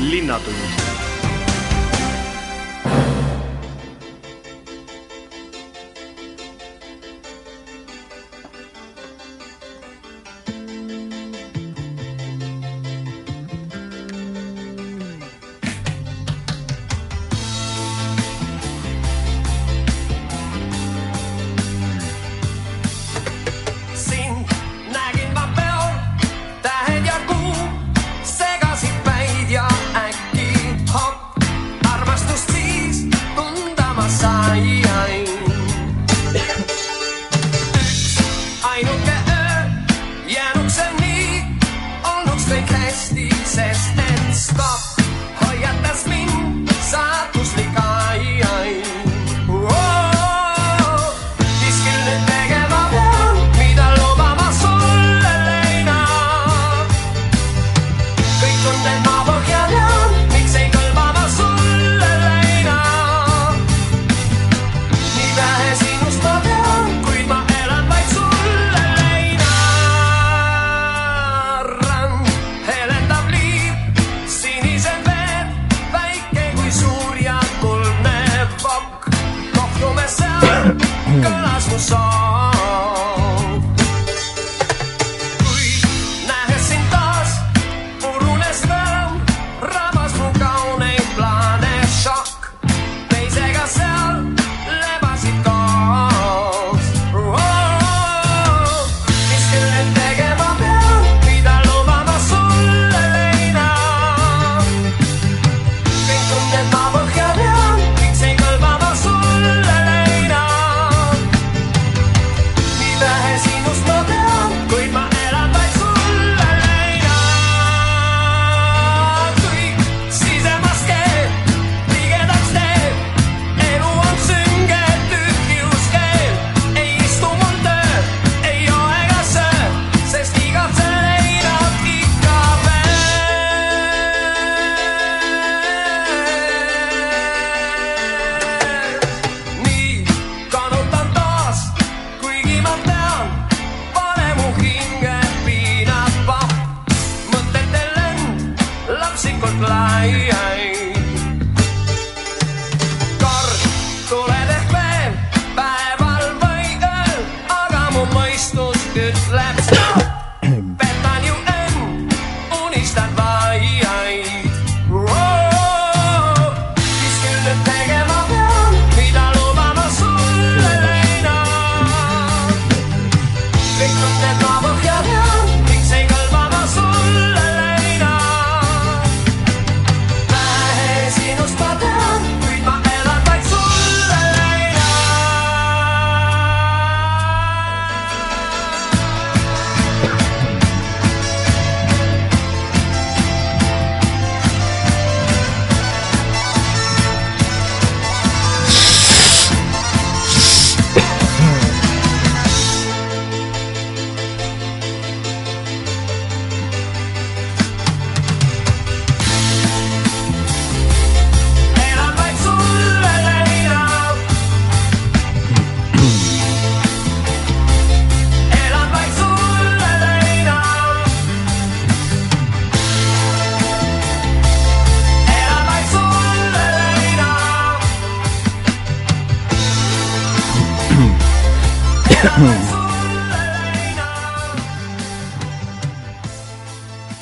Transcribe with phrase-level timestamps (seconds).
[0.00, 0.93] Linnatund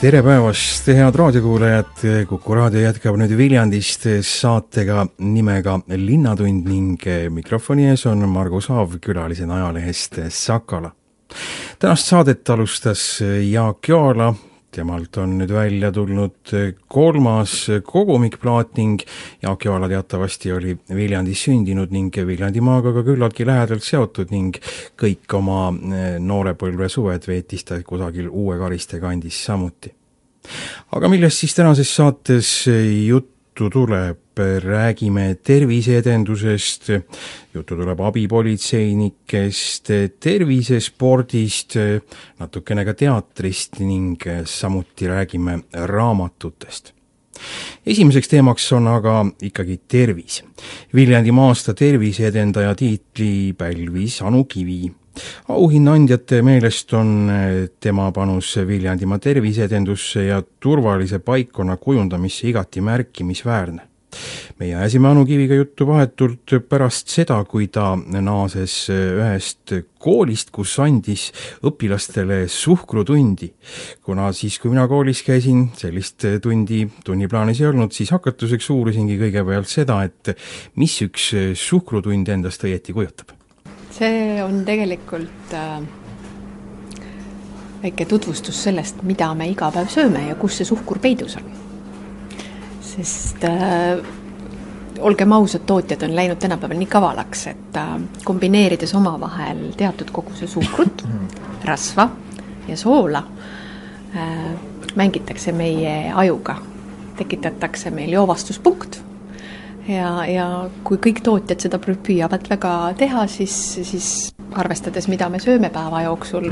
[0.03, 8.03] tere päevast, head raadiokuulajad, Kuku raadio jätkab nüüd Viljandist saatega nimega Linnatund ning mikrofoni ees
[8.11, 10.91] on Margus Haav, külalisena ajalehest Sakala.
[11.79, 14.35] tänast saadet alustas Jaak Joala,
[14.73, 16.53] temalt on nüüd välja tulnud
[16.93, 19.03] kolmas kogumikplaat ning
[19.43, 24.57] Jaak Joala teatavasti oli Viljandis sündinud ning Viljandimaaga ka küllaltki lähedalt seotud ning
[25.01, 29.93] kõik oma noorepõlve suved veetis ta kusagil Uue-Kariste kandis samuti.
[30.93, 33.32] Aga millest siis tänases saates juttu
[33.71, 36.89] tuleb, räägime terviseedendusest,
[37.55, 41.77] juttu tuleb abipolitseinikest, tervisespordist,
[42.39, 46.95] natukene ka teatrist ning samuti räägime raamatutest.
[47.87, 50.43] Esimeseks teemaks on aga ikkagi tervis.
[50.95, 54.93] Viljandimaa aasta terviseedendaja tiitli pälvis Anu Kivi
[55.49, 57.31] auhinnaandjate meelest on
[57.81, 63.93] tema panus Viljandimaa terviseedendusse ja turvalise paikkonna kujundamisse igati märkimisväärne
[64.61, 71.29] meie ajasime Anu Kiviga juttu vahetult pärast seda, kui ta naases ühest koolist, kus andis
[71.67, 73.53] õpilastele suhkrutundi.
[74.03, 79.71] kuna siis, kui mina koolis käisin, sellist tundi tunniplaanis ei olnud, siis hakatuseks uurisingi kõigepealt
[79.71, 80.35] seda, et
[80.77, 83.42] mis üks suhkrutund endast õieti kujutab.
[83.93, 85.83] See on tegelikult äh,
[87.83, 91.51] väike tutvustus sellest, mida me iga päev sööme ja kus see suhkur peidus on.
[92.93, 94.01] Sest äh,
[95.03, 97.95] olgem ausad, tootjad on läinud tänapäeval nii kavalaks, et äh,
[98.25, 101.05] kombineerides omavahel teatud koguse suhkrut,
[101.65, 102.09] rasva
[102.69, 103.25] ja soola
[104.17, 104.53] äh,,
[104.95, 106.57] mängitakse meie ajuga,
[107.17, 109.03] tekitatakse meil joovastuspunkt
[109.89, 110.47] ja, ja
[110.87, 114.09] kui kõik tootjad seda püüavad väga teha, siis, siis
[114.59, 116.51] arvestades, mida me sööme päeva jooksul,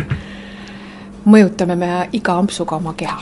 [1.28, 3.20] mõjutame me iga ampsuga oma keha.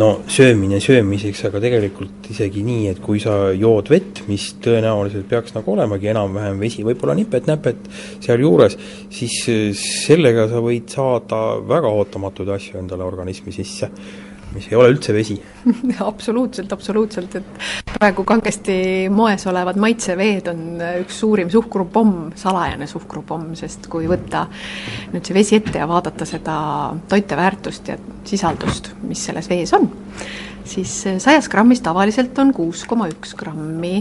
[0.00, 5.52] No söömine söömiseks, aga tegelikult isegi nii, et kui sa jood vett, mis tõenäoliselt peaks
[5.52, 7.90] nagu olemagi enam-vähem vesi, võib-olla nipet-näpet
[8.24, 8.78] sealjuures,
[9.12, 9.36] siis
[9.84, 13.90] sellega sa võid saada väga ootamatuid asju endale organismi sisse
[14.54, 15.36] mis ei ole üldse vesi.
[16.12, 20.62] Absoluutselt, absoluutselt, et praegu kangesti moes olevad maitseveed on
[21.02, 24.44] üks suurim suhkrupomm, salajane suhkrupomm, sest kui võtta
[25.12, 26.56] nüüd see vesi ette ja vaadata seda
[27.10, 29.88] toiteväärtust ja sisaldust, mis selles vees on,
[30.64, 33.96] siis sajas grammis tavaliselt on kuus koma üks grammi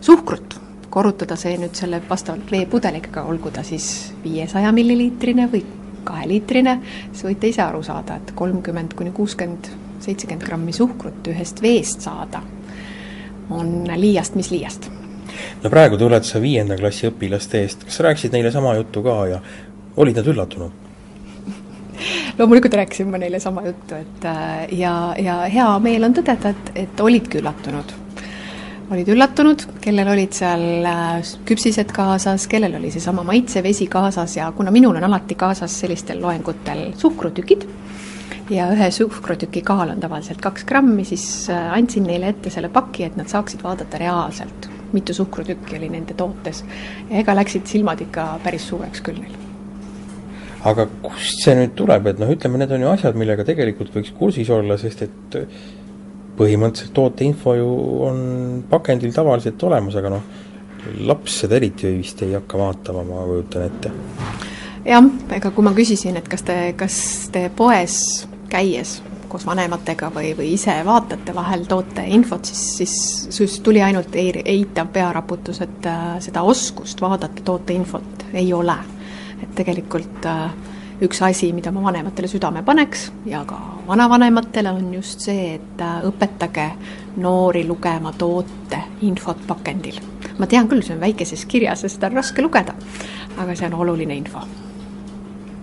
[0.00, 0.58] suhkrut.
[0.90, 5.62] Korrutada see nüüd selle vastavalt veepudeliga, olgu ta siis viiesaja milliliitrine või
[6.04, 6.80] kaheliitrine,
[7.12, 9.70] siis võite ise aru saada, et kolmkümmend kuni kuuskümmend
[10.00, 12.42] seitsekümmend grammi suhkrut ühest veest saada,
[13.50, 14.90] on liiast mis liiast.
[15.62, 19.16] no praegu tuled sa viienda klassi õpilaste eest, kas sa rääkisid neile sama juttu ka
[19.30, 19.42] ja
[19.96, 20.90] olid nad üllatunud?
[22.38, 26.70] loomulikult rääkisin ma neile sama juttu, et äh, ja, ja hea meel on tõdeda, et,
[26.74, 27.92] et olidki üllatunud.
[28.90, 34.72] olid üllatunud, kellel olid seal äh, küpsised kaasas, kellel oli seesama maitsevesi kaasas ja kuna
[34.74, 37.66] minul on alati kaasas sellistel loengutel suhkrutükid,
[38.50, 43.06] ja ühe suhkrutüki kaal on tavaliselt kaks grammi, siis äh, andsin neile ette selle paki,
[43.06, 46.64] et nad saaksid vaadata reaalselt, mitu suhkrutükki oli nende tootes.
[47.10, 49.36] ja ega läksid silmad ikka päris suureks küll neil.
[50.66, 54.12] aga kust see nüüd tuleb, et noh, ütleme, need on ju asjad, millega tegelikult võiks
[54.18, 55.40] kursis olla, sest et
[56.40, 57.70] põhimõtteliselt tooteinfo ju
[58.06, 58.20] on
[58.70, 60.26] pakendil tavaliselt olemas, aga noh,
[61.06, 63.94] laps seda eriti vist ei hakka vaatama, ma kujutan ette
[64.84, 65.06] jah,
[65.36, 66.98] ega kui ma küsisin, et kas te, kas
[67.32, 68.00] te poes
[68.50, 68.98] käies
[69.30, 72.94] koos vanematega või, või ise vaatate vahel toote infot, siis, siis,
[73.30, 78.76] siis tuli ainult eitav pearaputus, et äh, seda oskust vaadata toote infot ei ole.
[79.40, 80.50] et tegelikult äh,
[81.00, 86.00] üks asi, mida ma vanematele südame paneks ja ka vanavanematele, on just see, et äh,
[86.10, 86.66] õpetage
[87.16, 90.00] noori lugema toote infot pakendil.
[90.38, 92.74] ma tean küll, see on väikeses kirjas ja seda on raske lugeda,
[93.38, 94.44] aga see on oluline info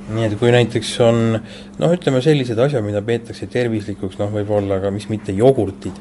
[0.07, 4.91] nii et kui näiteks on noh, ütleme sellised asjad, mida peetakse tervislikuks, noh võib-olla ka
[4.93, 5.97] mis mitte jogurtid,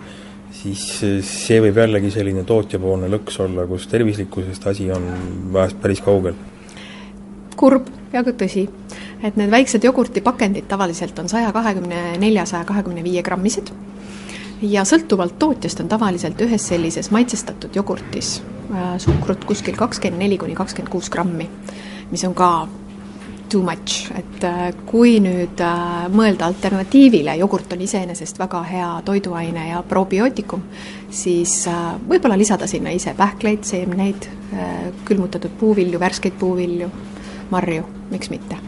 [0.55, 0.85] siis
[1.27, 5.09] see võib jällegi selline tootjapoolne lõks olla, kus tervislikkusest asi on
[5.53, 6.39] vahest päris kaugel.
[7.57, 8.67] kurb ja ka tõsi,
[9.25, 13.73] et need väiksed jogurtipakendid tavaliselt on saja kahekümne nelja, saja kahekümne viie grammised
[14.63, 18.39] ja sõltuvalt tootjast on tavaliselt ühes sellises maitsestatud jogurtis
[18.71, 21.49] äh, suhkrut kuskil kakskümmend neli kuni kakskümmend kuus grammi,
[22.11, 22.69] mis on ka
[23.49, 29.69] too much, et äh, kui nüüd äh, mõelda alternatiivile, jogurt on iseenesest väga hea toiduaine
[29.71, 30.63] ja probiootikum,
[31.11, 34.29] siis äh, võib-olla lisada sinna ise pähkleid, seemneid,
[35.05, 36.89] külmutatud puuvilju, värskeid puuvilju,
[37.51, 38.59] marju, miks mitte.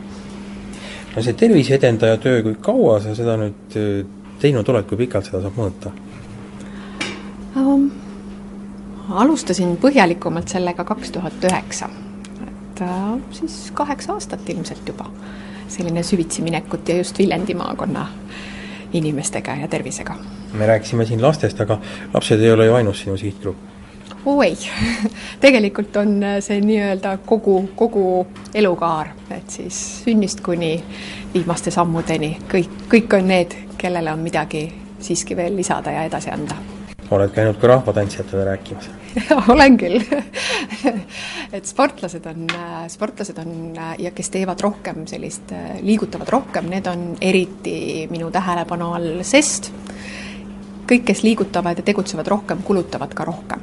[1.15, 3.79] no see tervise edendaja töö, kui kaua sa seda nüüd
[4.43, 5.95] teinud oled, kui pikalt seda saab mõõta
[7.57, 7.89] um,?
[9.09, 11.89] alustasin põhjalikumalt sellega kaks tuhat üheksa
[12.83, 15.07] Äh, siis kaheksa aastat ilmselt juba
[15.69, 18.09] selline süvitsi minekut ja just Viljandi maakonna
[18.93, 20.15] inimestega ja tervisega.
[20.53, 21.79] me rääkisime siin lastest, aga
[22.15, 23.59] lapsed ei ole ju ainus sinu sihtgrupp?
[24.27, 24.57] oo ei
[25.45, 30.85] tegelikult on see nii-öelda kogu, kogu elukaar, et siis sünnist kuni
[31.35, 34.69] viimaste sammudeni, kõik, kõik on need, kellele on midagi
[35.01, 36.78] siiski veel lisada ja edasi anda
[37.11, 38.91] oled käinud ka rahvatantsijatele rääkimas?
[39.55, 40.03] olen küll
[41.57, 42.47] et sportlased on,
[42.89, 49.23] sportlased on ja kes teevad rohkem sellist, liigutavad rohkem, need on eriti minu tähelepanu all,
[49.27, 49.73] sest
[50.89, 53.61] kõik, kes liigutavad ja tegutsevad rohkem, kulutavad ka rohkem.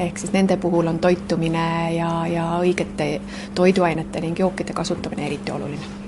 [0.00, 3.20] ehk siis nende puhul on toitumine ja, ja õigete
[3.54, 5.98] toiduainete ning jookide kasutamine eriti oluline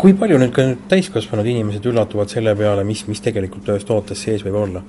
[0.00, 4.22] kui palju nüüd ka nüüd täiskasvanud inimesed üllatuvad selle peale, mis, mis tegelikult ühes tootes
[4.24, 4.82] sees võib olla?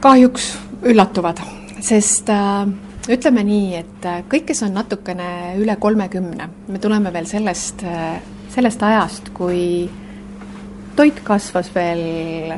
[0.00, 0.50] Kahjuks
[0.86, 1.40] üllatuvad,
[1.84, 2.66] sest äh,
[3.12, 8.18] ütleme nii, et äh, kõik, kes on natukene üle kolmekümne, me tuleme veel sellest äh,,
[8.56, 9.86] sellest ajast, kui
[10.96, 12.54] toit kasvas veel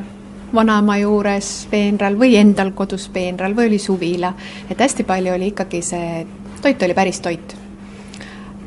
[0.54, 4.32] vanaema juures peenral või endal kodus peenral või oli suvila,
[4.70, 6.22] et hästi palju oli ikkagi see,
[6.62, 7.56] toit oli päris toit.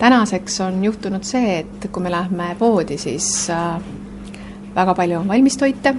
[0.01, 3.47] Tänaseks on juhtunud see, et kui me lähme poodi, siis
[4.75, 5.93] väga palju on valmistoite,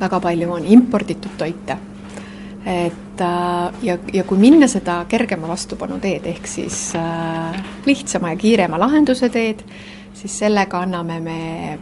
[0.00, 1.76] väga palju on imporditud toite.
[2.66, 8.36] et äh, ja, ja kui minna seda kergema vastupanu teed, ehk siis äh, lihtsama ja
[8.36, 9.62] kiirema lahenduse teed,
[10.14, 11.78] siis sellega anname me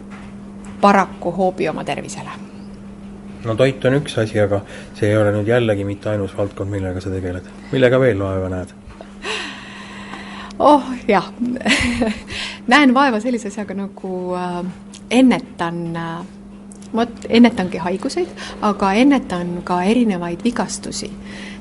[0.80, 2.30] paraku hoobi oma tervisele
[3.44, 4.62] no toit on üks asi, aga
[4.94, 7.46] see ei ole nüüd jällegi mitte ainus valdkond, millega sa tegeled.
[7.72, 8.74] millega veel vaeva näed?
[10.58, 11.30] oh jah
[12.72, 14.64] näen vaeva sellise asjaga nagu äh,
[15.10, 16.18] ennetan äh,
[16.94, 18.28] vot ennetangi haiguseid,
[18.62, 21.10] aga ennetan ka erinevaid vigastusi.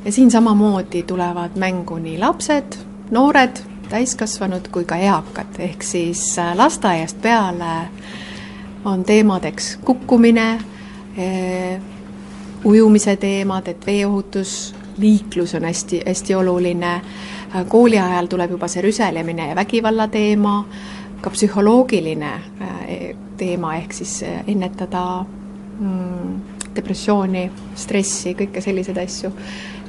[0.05, 2.77] ja siin samamoodi tulevad mängu nii lapsed,
[3.11, 3.57] noored,
[3.89, 7.89] täiskasvanud kui ka eakad, ehk siis äh, lasteaiast peale
[8.85, 11.81] on teemadeks kukkumine äh,,
[12.65, 16.93] ujumise teemad, et veeohutus, liiklus on hästi, hästi oluline.
[17.55, 20.65] Äh, kooli ajal tuleb juba see rüselemine ja vägivalla teema,
[21.27, 25.03] ka psühholoogiline äh, teema, ehk siis äh, ennetada
[25.79, 26.37] mm,
[26.77, 29.31] depressiooni, stressi, kõike selliseid asju.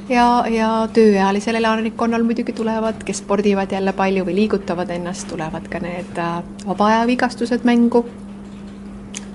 [0.09, 5.81] ja, ja tööealisel elanikkonnal muidugi tulevad, kes spordivad jälle palju või liigutavad ennast, tulevad ka
[5.85, 6.19] need
[6.67, 8.07] vaba aja vigastused mängu.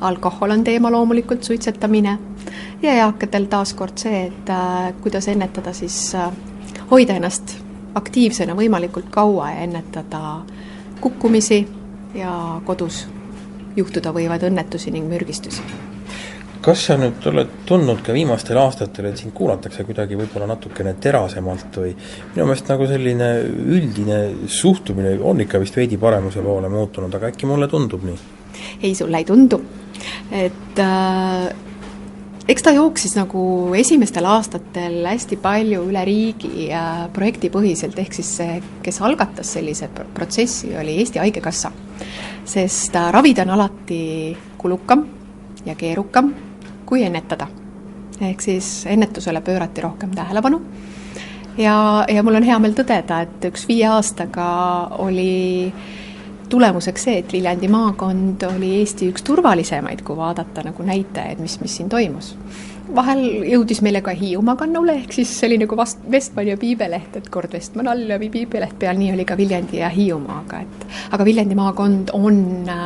[0.01, 2.17] alkohol on teema loomulikult, suitsetamine
[2.81, 6.31] ja eakatel taaskord see, et äh, kuidas ennetada siis äh,
[6.91, 7.55] hoida ennast
[7.95, 10.41] aktiivsena võimalikult kaua ja ennetada
[11.01, 11.67] kukkumisi
[12.17, 13.07] ja kodus
[13.75, 15.63] juhtuda võivaid õnnetusi ning mürgistusi.
[16.63, 21.79] kas sa nüüd oled tundnud ka viimastel aastatel, et sind kuulatakse kuidagi võib-olla natukene terasemalt
[21.81, 21.91] või
[22.35, 27.49] minu meelest nagu selline üldine suhtumine on ikka vist veidi paremuse poole muutunud, aga äkki
[27.49, 28.17] mulle tundub nii?
[28.81, 29.59] ei, sulle ei tundu.
[30.31, 31.51] et äh,
[32.47, 33.41] eks ta jooksis nagu
[33.77, 36.67] esimestel aastatel hästi palju üle riigi
[37.15, 41.71] projektipõhiselt, ehk siis see, kes algatas sellise protsessi, oli Eesti Haigekassa.
[42.45, 45.05] sest ravida on alati kulukam
[45.65, 46.33] ja keerukam
[46.85, 47.47] kui ennetada.
[48.21, 50.61] ehk siis ennetusele pöörati rohkem tähelepanu
[51.57, 54.45] ja, ja mul on hea meel tõdeda, et üks viie aastaga
[54.99, 56.02] oli äh,
[56.49, 61.79] tulemuseks see, et Viljandi maakond oli Eesti üks turvalisemaid, kui vaadata nagu näitajaid, mis, mis
[61.79, 62.35] siin toimus.
[62.95, 67.15] vahel jõudis meile ka Hiiumaa kannule, ehk siis see oli nagu vast-, Vestman ja Piibeleht,
[67.17, 71.25] et kord Vestman all ja Piibeleht peal, nii oli ka Viljandi ja Hiiumaaga, et aga
[71.25, 72.83] Viljandi maakond on äh,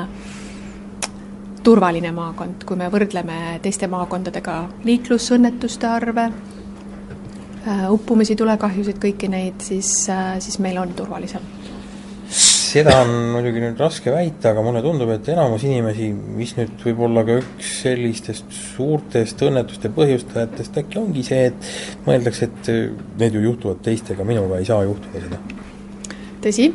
[1.64, 6.30] turvaline maakond, kui me võrdleme teiste maakondadega liiklusõnnetuste arve,
[7.66, 11.57] äh, uppumisi, tulekahjusid, kõiki neid, siis, äh, siis meil on turvalisem
[12.68, 17.04] seda on muidugi nüüd raske väita, aga mulle tundub, et enamus inimesi, mis nüüd võib
[17.08, 22.72] olla ka üks sellistest suurtest õnnetuste põhjustajatest, äkki ongi see, et mõeldakse, et
[23.22, 25.42] need ju juhtuvad teistega, minuga ei saa juhtuda seda.
[26.44, 26.72] tõsi,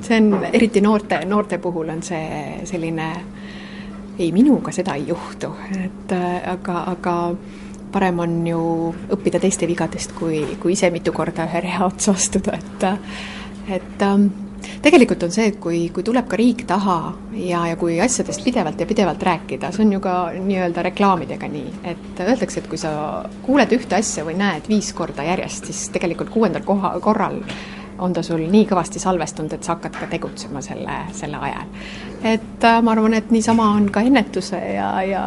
[0.00, 3.10] see on, eriti noorte, noorte puhul on see selline
[4.18, 7.18] ei, minuga seda ei juhtu, et aga, aga
[7.94, 8.62] parem on ju
[9.14, 12.88] õppida teiste vigadest, kui, kui ise mitu korda ühe reha otsa astuda, et
[13.64, 14.26] et ähm,
[14.84, 16.98] tegelikult on see, et kui, kui tuleb ka riik taha
[17.38, 21.72] ja, ja kui asjadest pidevalt ja pidevalt rääkida, see on ju ka nii-öelda reklaamidega nii,
[21.94, 22.92] et öeldakse, et kui sa
[23.46, 27.40] kuuled ühte asja või näed viis korda järjest, siis tegelikult kuuendal koha, korral
[27.98, 31.72] on ta sul nii kõvasti salvestunud, et sa hakkad ka tegutsema selle, selle ajal.
[32.22, 35.24] et äh, ma arvan, et niisama on ka ennetuse ja, ja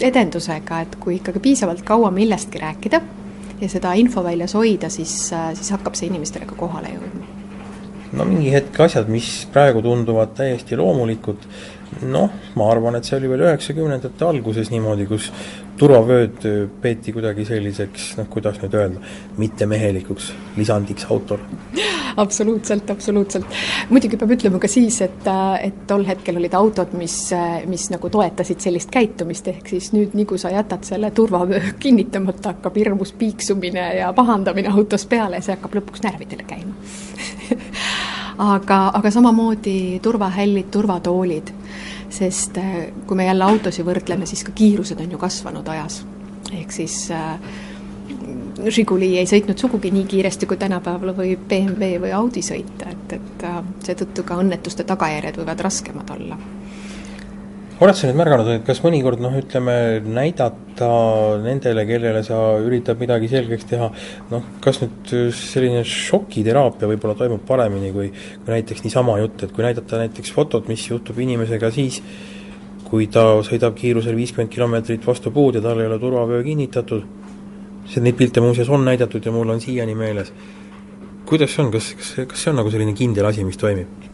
[0.00, 3.00] edendusega, et kui ikkagi piisavalt kaua millestki rääkida
[3.60, 7.39] ja seda infoväljas hoida, siis, äh, siis hakkab see inimestele ka kohale jõudma
[8.16, 11.46] no mingi hetk asjad, mis praegu tunduvad täiesti loomulikud,
[12.06, 15.30] noh, ma arvan, et see oli veel üheksakümnendate alguses niimoodi, kus
[15.80, 16.44] turvavööd
[16.82, 19.00] peeti kuidagi selliseks, noh, kuidas nüüd öelda,
[19.40, 21.46] mittemehelikuks lisandiks autole.
[22.20, 23.58] absoluutselt, absoluutselt.
[23.88, 25.30] muidugi peab ütlema ka siis, et,
[25.62, 27.16] et tol hetkel olid autod, mis,
[27.70, 32.56] mis nagu toetasid sellist käitumist, ehk siis nüüd, nii kui sa jätad selle turvavöö kinnitamata,
[32.56, 36.74] hakkab hirmus piiksumine ja pahandamine autos peale ja see hakkab lõpuks närvidele käima
[38.40, 41.50] aga, aga samamoodi turvahällid, turvatoolid,
[42.10, 46.04] sest äh, kui me jälle autosid võrdleme, siis ka kiirused on ju kasvanud ajas.
[46.52, 47.36] ehk siis äh,
[48.60, 53.44] Žiguli ei sõitnud sugugi nii kiiresti, kui tänapäeval võib BMW või Audi sõita, et, et
[53.46, 56.40] äh, seetõttu ka õnnetuste tagajärjed võivad raskemad olla
[57.80, 60.88] oled sa nüüd märganud, et kas mõnikord noh, ütleme, näidata
[61.40, 63.88] nendele, kellele sa üritad midagi selgeks teha,
[64.32, 69.64] noh, kas nüüd selline šokiteraapia võib-olla toimub paremini kui, kui näiteks niisama jutt, et kui
[69.64, 72.02] näidata näiteks fotot, mis juhtub inimesega siis,
[72.90, 77.08] kui ta sõidab kiirusel viiskümmend kilomeetrit vastu puud ja tal ei ole turvavöö kinnitatud,
[77.88, 80.34] see, neid pilte muuseas on näidatud ja mul on siiani meeles.
[81.30, 84.09] kuidas see on, kas, kas, kas see on nagu selline kindel asi, mis toimib?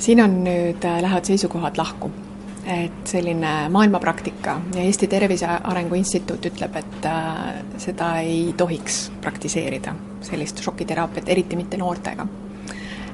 [0.00, 2.10] Siin on nüüd, äh, lähevad seisukohad lahku.
[2.66, 9.94] et selline maailmapraktika ja Eesti Tervise Arengu Instituut ütleb, et äh, seda ei tohiks praktiseerida,
[10.20, 12.26] sellist šokiteraapiat, eriti mitte noortega.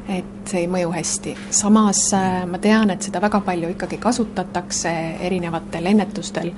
[0.08, 1.36] et see ei mõju hästi.
[1.50, 6.52] samas äh, ma tean, et seda väga palju ikkagi kasutatakse erinevatel ennetustel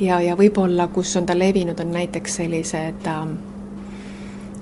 [0.00, 3.10] ja, ja võib-olla, kus on ta levinud, on näiteks sellised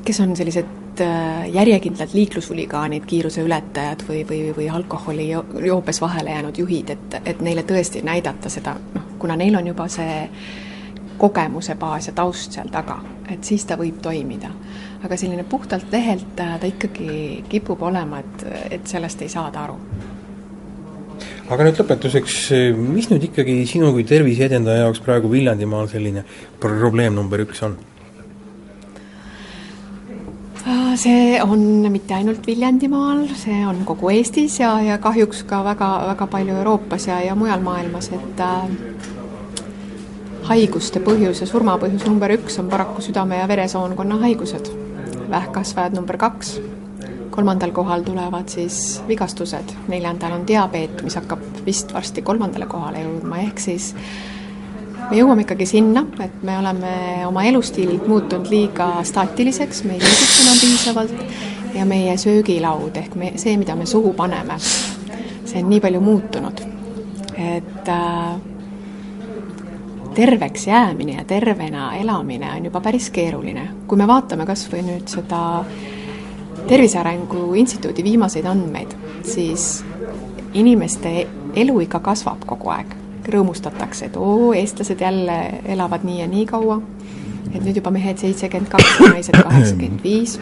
[0.05, 5.25] kes on sellised Äh, järjekindlad liiklushuligaanid, kiiruseületajad või, või, või alkoholi
[5.65, 9.87] joobes vahele jäänud juhid, et, et neile tõesti näidata seda, noh, kuna neil on juba
[9.89, 10.19] see
[11.17, 12.99] kogemuse baas ja taust seal taga,
[13.33, 14.51] et siis ta võib toimida.
[15.03, 19.79] aga selline puhtalt lehelt äh, ta ikkagi kipub olema, et, et sellest ei saada aru
[21.49, 22.37] aga nüüd lõpetuseks,
[22.77, 26.27] mis nüüd ikkagi sinu kui tervise edendaja jaoks praegu Viljandimaal selline
[26.61, 27.79] probleem number üks on?
[30.97, 31.61] See on
[31.93, 37.07] mitte ainult Viljandimaal, see on kogu Eestis ja, ja kahjuks ka väga, väga palju Euroopas
[37.09, 38.71] ja, ja mujal maailmas, et äh,
[40.51, 44.71] haiguste põhjus ja surmapõhjus number üks on paraku südame- ja veresoonkonna haigused.
[45.33, 46.59] vähkkasvajad number kaks,
[47.31, 53.39] kolmandal kohal tulevad siis vigastused, neljandal on diabeet, mis hakkab vist varsti kolmandale kohale jõudma,
[53.47, 53.95] ehk siis
[55.13, 56.93] me jõuame ikkagi sinna, et me oleme
[57.29, 63.35] oma elustiililt muutunud liiga staatiliseks, me ei liiguta enam piisavalt ja meie söögilaud ehk me,
[63.41, 66.63] see, mida me suhu paneme, see on nii palju muutunud,
[67.37, 68.41] et äh,
[70.17, 73.69] terveks jäämine ja tervena elamine on juba päris keeruline.
[73.87, 75.43] kui me vaatame kas või nüüd seda
[76.63, 78.97] Tervise Arengu Instituudi viimaseid andmeid,
[79.27, 79.85] siis
[80.55, 86.81] inimeste eluiga kasvab kogu aeg rõõmustatakse, et oo, eestlased jälle elavad nii ja nii kaua,
[87.53, 90.39] et nüüd juba mehed seitsekümmend kaks ja naised kaheksakümmend viis,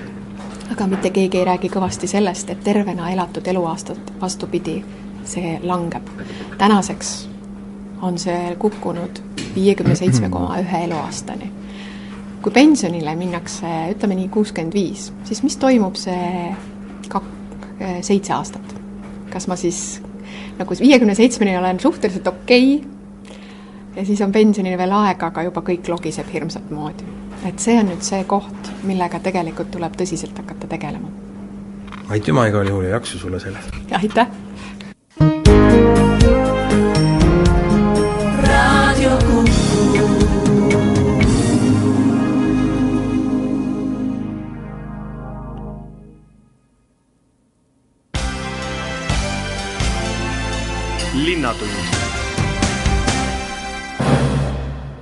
[0.73, 4.81] aga mitte keegi ei räägi kõvasti sellest, et tervena elatud eluaastat, vastupidi,
[5.29, 6.07] see langeb.
[6.59, 7.29] tänaseks
[8.03, 9.21] on see kukkunud
[9.55, 11.51] viiekümne seitsme koma ühe eluaastani.
[12.43, 16.55] kui pensionile minnakse, ütleme nii, kuuskümmend viis, siis mis toimub see
[17.09, 17.35] kak-,
[18.01, 18.77] seitse aastat?
[19.31, 20.01] kas ma siis
[20.61, 22.90] nagu viiekümne seitsmeni olen suhteliselt okei okay,
[23.96, 27.09] ja siis on pensionini veel aega, aga juba kõik logiseb hirmsat moodi.
[27.49, 31.09] et see on nüüd see koht, millega tegelikult tuleb tõsiselt hakata tegelema.
[32.09, 33.73] aitüma igal juhul ja jaksu sulle selles!
[34.03, 35.60] aitäh!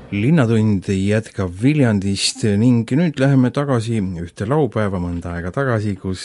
[0.09, 6.23] Linnatund jätkab Viljandist ning nüüd läheme tagasi ühte laupäeva mõnda aega tagasi, kus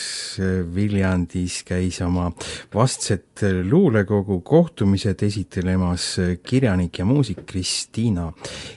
[0.74, 2.30] Viljandis käis oma
[2.74, 6.14] vastset luulekogu kohtumised esitlemas
[6.46, 8.30] kirjanik ja muusik Kristiina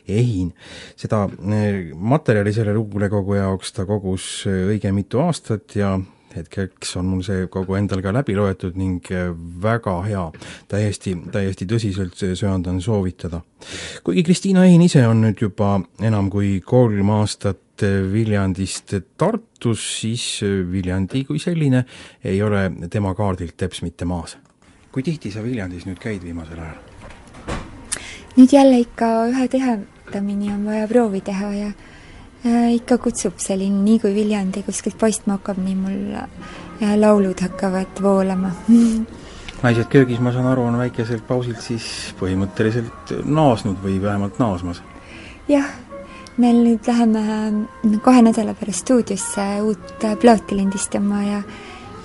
[0.07, 0.51] Ehin.
[0.99, 1.23] seda
[1.95, 5.95] materjali selle luulekogu jaoks ta kogus õige mitu aastat ja
[6.38, 9.30] hetkeks on mul see kogu endal ka läbi loetud ning äh,
[9.63, 10.23] väga hea,
[10.71, 13.41] täiesti, täiesti tõsiselt söandan soovitada.
[14.04, 17.63] kuigi Kristiina Ein ise on nüüd juba enam kui kolm aastat
[18.12, 21.84] Viljandist Tartus, siis Viljandi kui selline
[22.23, 24.38] ei ole tema kaardilt teps mitte maas.
[24.91, 26.80] kui tihti sa Viljandis nüüd käid viimasel ajal?
[28.38, 31.71] nüüd jälle ikka ühe tihedamini on vaja proovi teha ja
[32.45, 38.54] ikka kutsub selline, nii kui Viljandi kuskilt paistma hakkab, nii mul äh, laulud hakkavad voolama
[39.63, 41.88] naised köögis, ma saan aru, on väikeselt pausilt siis
[42.19, 44.84] põhimõtteliselt naasnud või vähemalt naasmas?
[45.50, 45.71] jah,
[46.38, 51.41] meil nüüd läheme kahe nädala pärast stuudiosse uut plaati lindistama ja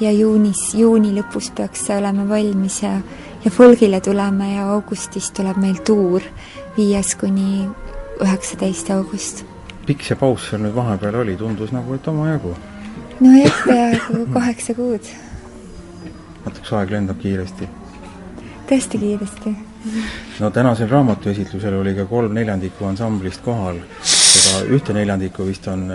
[0.00, 2.96] ja juunis, juuni lõpus peaks see olema valmis ja
[3.44, 6.22] ja folgile tuleme ja augustis tuleb meil tuur,
[6.76, 7.68] viies kuni
[8.22, 9.44] üheksateist august
[9.86, 12.54] pikk see paus seal nüüd vahepeal oli, tundus nagu, et omajagu?
[13.20, 15.10] nojah, peaaegu kaheksa kuud.
[16.44, 17.68] vaataks, aeg lendab kiiresti.
[18.70, 19.54] tõesti kiiresti.
[20.40, 25.88] no tänasel raamatuesitlusel oli ka kolm neljandikku ansamblist kohal, seda ühte neljandikku vist on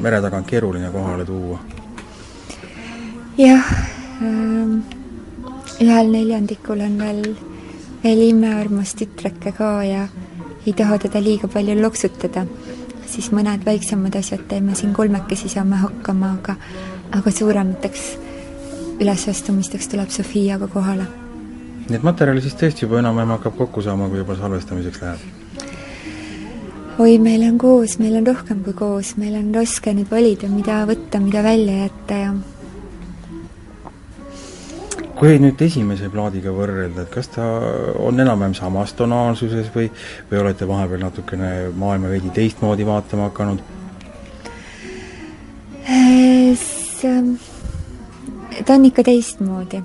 [0.00, 1.58] mere tagant keeruline kohale tuua.
[3.38, 3.70] jah
[4.22, 4.80] ähm,,
[5.80, 7.22] ühel neljandikul on veel,
[8.04, 10.08] veel imearmas tütreke ka ja
[10.66, 12.44] ei taha teda liiga palju loksutada,
[13.10, 16.56] siis mõned väiksemad asjad teeme siin kolmekesi, saame hakkama, aga
[17.18, 18.04] aga suuremateks
[19.00, 21.06] ülesastumisteks tuleb Sofiaga kohale.
[21.88, 25.20] nii et materjali siis tõesti juba enam-vähem hakkab kokku saama, kui juba salvestamiseks läheb?
[26.98, 30.84] oi, meil on koos, meil on rohkem kui koos, meil on raske nüüd valida, mida
[30.86, 32.34] võtta, mida välja jätta ja
[35.20, 37.44] kui nüüd esimese plaadiga võrrelda, et kas ta
[38.00, 39.90] on enam-vähem samas tonaalsuses või,
[40.30, 43.60] või olete vahepeal natukene maailma veidi teistmoodi vaatama hakanud?
[48.64, 49.80] ta on ikka teistmoodi,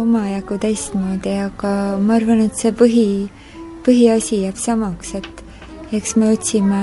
[0.00, 3.06] omajagu teistmoodi, aga ma arvan, et see põhi,
[3.86, 5.44] põhiasi jääb samaks, et
[5.98, 6.80] eks me otsime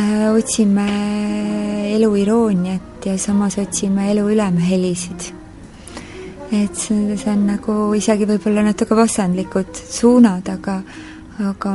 [0.00, 0.88] äh,, otsime
[1.94, 5.43] elu irooniat ja samas otsime elu ülemhelisid
[6.54, 10.78] et see, see on nagu isegi võib-olla natuke vastandlikud suunad, aga
[11.42, 11.74] aga,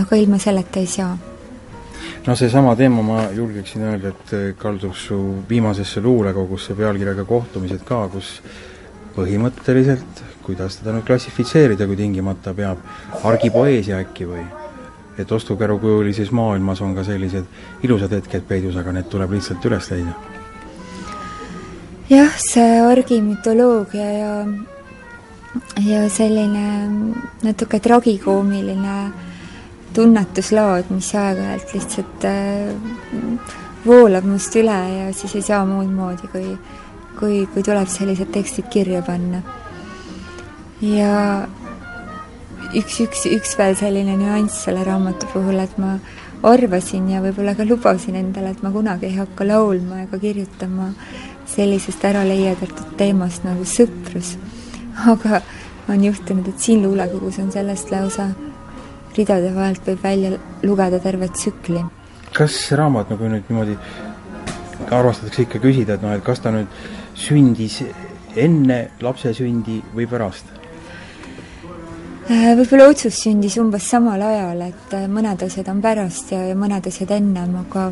[0.00, 1.16] aga ilma selleta ei saa.
[2.26, 8.38] no seesama teema, ma julgeksin öelda, et kaldub su viimasesse luulekogusse pealkirjaga Kohtumised ka, kus
[9.16, 12.82] põhimõtteliselt, kuidas teda nüüd klassifitseerida, kui tingimata peab,
[13.22, 14.44] argipoeesia äkki või?
[15.20, 20.31] et ostukärukujulises maailmas on ka sellised ilusad hetked peidus, aga need tuleb lihtsalt üles leida
[22.12, 24.34] jah, see argimütoloogia ja
[25.84, 26.66] ja selline
[27.44, 28.96] natuke tragikoomiline
[29.92, 32.70] tunnetuslaad, mis aeg-ajalt lihtsalt äh,
[33.84, 36.56] voolab must üle ja siis ei saa muud moodi, kui
[37.18, 39.42] kui, kui tuleb sellised tekstid kirja panna.
[40.82, 41.46] ja
[42.74, 45.98] üks, üks, üks veel selline nüanss selle raamatu puhul, et ma
[46.42, 50.90] arvasin ja võib-olla ka lubasin endale, et ma kunagi ei hakka laulma ega kirjutama
[51.46, 54.36] sellisest ära leiutatud teemast nagu sõprus.
[55.06, 55.42] aga
[55.88, 58.30] on juhtunud, et siin luulekogus on sellest lausa
[59.16, 61.84] ridade vahelt võib välja lugeda terve tsükli.
[62.32, 63.76] kas raamat, kui nüüd niimoodi
[64.90, 66.66] armastatakse ikka küsida, et noh, et kas ta nüüd
[67.14, 67.82] sündis
[68.36, 70.61] enne lapse sündi või pärast?
[72.30, 76.54] Äh, võib-olla otsus sündis umbes samal ajal, et äh, mõned asjad on pärast ja, ja
[76.58, 77.88] mõned asjad ennem, aga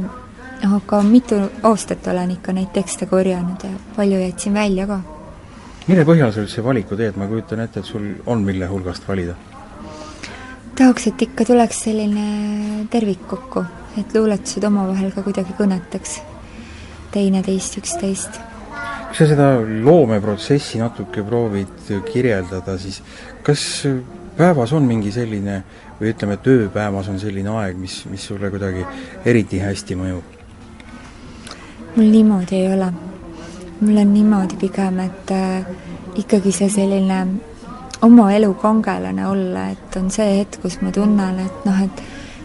[0.60, 5.00] aga mitu aastat olen ikka neid tekste korjanud ja palju jätsin välja ka.
[5.88, 9.34] mille põhjal sa üldse valiku teed, ma kujutan ette, et sul on, mille hulgast valida?
[10.76, 13.64] tahaks, et ikka tuleks selline tervik kokku,
[13.98, 16.20] et luuletused omavahel ka kuidagi kõnetaks
[17.10, 18.40] teineteist, üksteist.
[19.08, 23.02] kui sa seda loomeprotsessi natuke proovid kirjeldada, siis
[23.42, 23.66] kas
[24.40, 25.60] päevas on mingi selline
[26.00, 28.86] või ütleme, et ööpäevas on selline aeg, mis, mis sulle kuidagi
[29.28, 30.36] eriti hästi mõjub?
[31.96, 32.92] mul niimoodi ei ole.
[33.80, 35.66] mul on niimoodi pigem, et äh,
[36.22, 37.20] ikkagi see selline
[38.06, 42.02] oma elu kangelane olla, et on see hetk, kus ma tunnen, et noh, et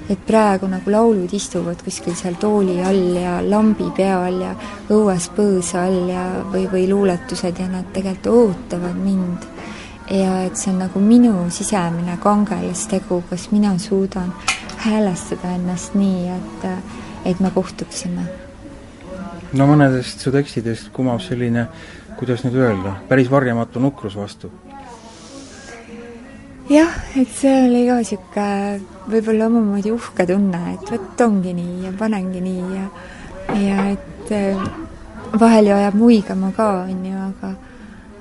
[0.10, 4.52] et praegu nagu laulud istuvad kuskil seal tooli all ja lambi peal ja
[4.94, 9.55] õues põõsa all ja või, või luuletused ja nad tegelikult ootavad mind.
[10.10, 14.34] Ja et see on nagu minu sisemine kangelastegu, kas mina suudan
[14.86, 16.68] häälestada ennast nii, et,
[17.26, 18.28] et me kohtuksime
[19.56, 21.68] no mõnedest su tekstidest kumab selline,
[22.20, 24.52] kuidas nüüd öelda, päris varjamatu nukrus vastu.
[26.70, 31.94] jah, et see oli ka niisugune võib-olla omamoodi uhke tunne, et vot ongi nii ja
[31.98, 32.88] panengi nii ja
[33.62, 34.66] ja et äh,
[35.40, 37.54] vahel ju ajab muigama ka, on ju, aga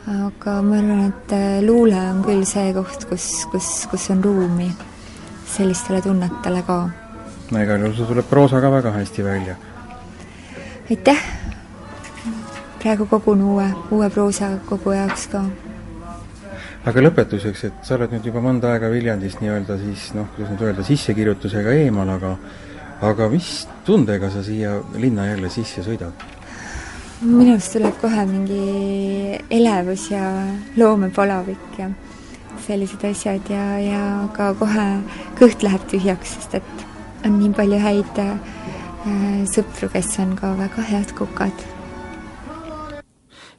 [0.07, 4.69] aga ma arvan, et äh, luule on küll see koht, kus, kus, kus on ruumi
[5.49, 6.79] sellistele tunnetele ka.
[7.51, 9.57] no igal juhul sul tuleb proosa ka väga hästi välja
[10.91, 11.23] aitäh!
[12.83, 15.41] praegu kogun uue, uue proosa kogu jaoks ka.
[16.85, 20.69] aga lõpetuseks, et sa oled nüüd juba mõnda aega Viljandist nii-öelda siis noh, kuidas nüüd
[20.69, 22.37] öelda, sissekirjutusega eemal, aga
[23.09, 26.34] aga mis tundega sa siia linna jälle sisse sõidad?
[27.23, 30.25] Minu arust tuleb kohe mingi elevus ja
[30.77, 31.91] loomepalavik ja
[32.67, 34.03] sellised asjad ja, ja
[34.37, 34.89] ka kohe
[35.39, 36.87] kõht läheb tühjaks, sest et
[37.25, 38.23] on nii palju häid
[39.05, 41.65] Äh, sõpru, kes on ka väga head kukad.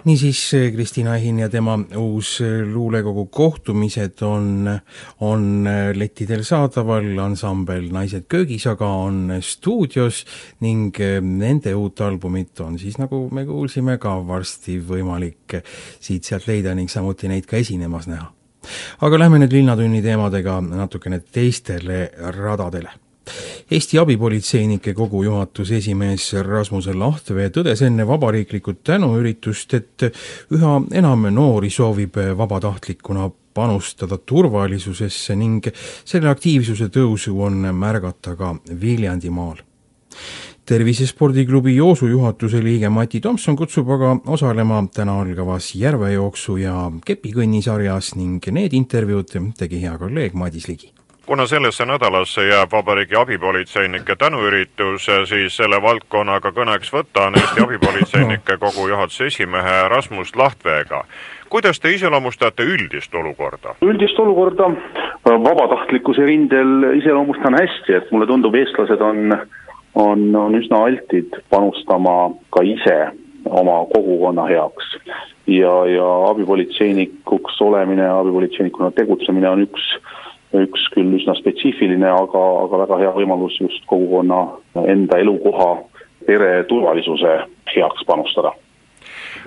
[0.06, 2.40] Niisiis, Kristina Ehin ja tema uus
[2.74, 4.70] luulekogu Kohtumised on,
[5.20, 10.24] on lettidel saadaval, ansambel Naised köögis aga on stuudios
[10.62, 15.58] ning nende uut albumit on siis, nagu me kuulsime, ka varsti võimalik
[16.00, 18.30] siit-sealt leida ning samuti neid ka esinemas näha.
[19.02, 22.94] aga lähme nüüd Linnatunni teemadega natukene teistele radadele
[23.72, 30.04] Eesti Abipolitseinike Kogu juhatuse esimees Rasmus Lahtvee tõdes enne vabariiklikku tänuüritust, et
[30.54, 35.66] üha enam noori soovib vabatahtlikuna panustada turvalisusesse ning
[36.06, 39.64] selle aktiivsuse tõusu on märgata ka Viljandimaal.
[40.66, 48.14] tervisespordiklubi Joosu juhatuse liige Mati Tomson kutsub aga osalema täna algavas järvejooksu ja kepikõnni sarjas
[48.16, 50.94] ning need intervjuud tegi hea kolleeg Madis Ligi
[51.26, 58.88] kuna sellesse nädalasse jääb Vabariigi abipolitseinike tänuüritus, siis selle valdkonnaga kõneks võtan Eesti Abipolitseinike Kogu
[58.88, 61.04] juhatuse esimehe Rasmus Lahtveega.
[61.50, 63.76] kuidas te iseloomustate üldist olukorda?
[63.82, 64.70] üldist olukorda
[65.26, 69.38] vabatahtlikkuse rindel iseloomustan hästi, et mulle tundub, eestlased on,
[69.96, 73.00] on, on üsna altid panustama ka ise
[73.46, 74.98] oma kogukonna heaks.
[75.48, 79.90] ja, ja abipolitseinikuks olemine, abipolitseinikuna tegutsemine on üks
[80.64, 85.72] üks küll üsna spetsiifiline, aga, aga väga hea võimalus just kogukonna enda elukoha,
[86.26, 87.40] pere turvalisuse
[87.76, 88.56] heaks panustada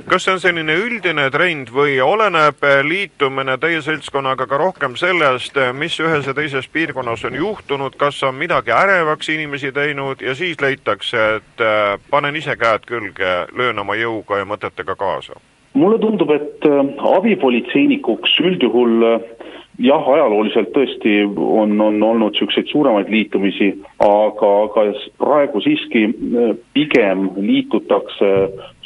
[0.07, 5.99] kas see on selline üldine trend või oleneb liitumine teie seltskonnaga ka rohkem sellest, mis
[6.03, 11.25] ühes ja teises piirkonnas on juhtunud, kas on midagi ärevaks inimesi teinud ja siis leitakse,
[11.41, 15.41] et äh, panen ise käed külge, löön oma jõuga ja mõtetega kaasa?
[15.79, 16.79] mulle tundub, et äh,
[17.17, 19.48] abipolitseinikuks üldjuhul äh,
[19.79, 23.71] jah, ajalooliselt tõesti on, on olnud niisuguseid suuremaid liitumisi,
[24.03, 24.87] aga, aga
[25.21, 28.33] praegu siiski äh, pigem liitutakse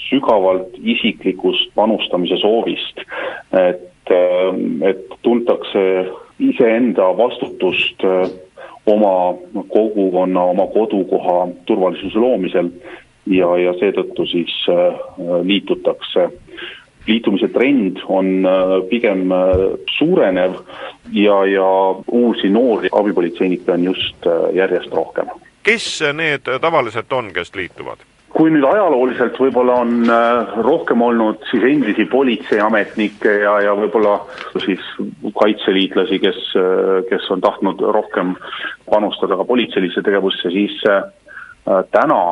[0.09, 3.05] sügavalt isiklikust panustamise soovist.
[3.53, 5.85] et, äh, et tuntakse
[6.41, 8.29] iseenda vastutust äh,
[8.87, 9.35] oma
[9.69, 12.69] kogukonna, oma kodukoha turvalisuse loomisel
[13.31, 14.51] ja, ja seetõttu siis
[15.47, 16.27] liitutakse
[17.07, 19.57] liitumise trend on äh, pigem äh,
[19.99, 20.55] suurenev
[21.13, 21.69] ja, ja
[22.07, 25.31] uusi noori abipolitseinikke on just äh, järjest rohkem.
[25.63, 28.07] kes need tavaliselt on, kes liituvad?
[28.33, 30.07] kui nüüd ajalooliselt võib-olla on
[30.65, 34.15] rohkem olnud siis endisi politseiametnikke ja, ja võib-olla
[34.65, 34.81] siis
[35.37, 36.39] kaitseliitlasi, kes,
[37.11, 38.33] kes on tahtnud rohkem
[38.89, 40.81] panustada ka politseilisse tegevusse, siis
[41.93, 42.23] täna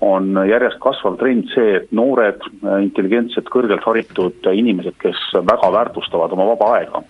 [0.00, 2.40] on järjest kasvav trend see, et noored,
[2.80, 7.02] intelligentsed, kõrgelt haritud inimesed, kes väga väärtustavad oma vaba aega,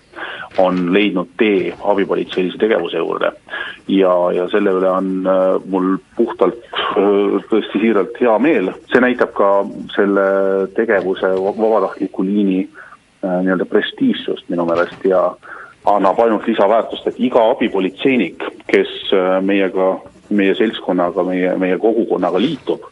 [0.58, 3.32] on leidnud tee abipolitseilise tegevuse juurde.
[3.88, 9.32] ja, ja selle üle on äh, mul puhtalt äh, tõesti siiralt hea meel, see näitab
[9.38, 9.50] ka
[9.94, 10.26] selle
[10.74, 15.30] tegevuse vabatahtliku liini äh, nii-öelda prestiižsust minu meelest ja
[15.90, 18.90] annab ainult lisaväärtust, et iga abipolitseinik, kes
[19.46, 19.94] meiega
[20.30, 22.86] meie seltskonnaga, meie, meie kogukonnaga liitub,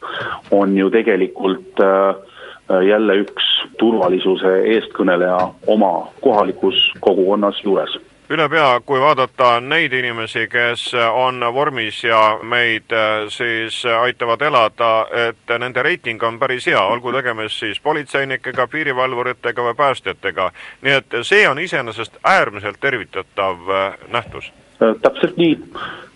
[0.50, 3.48] on ju tegelikult äh, jälle üks
[3.78, 7.98] turvalisuse eestkõneleja oma kohalikus kogukonnas juures
[8.30, 14.90] ülepea, kui vaadata neid inimesi, kes on vormis ja meid äh, siis aitavad elada,
[15.28, 20.50] et nende reiting on päris hea, olgu tegemist siis politseinikega, piirivalvuritega või päästjatega.
[20.82, 24.52] nii et see on iseenesest äärmiselt tervitatav äh, nähtus.
[24.78, 25.58] täpselt nii,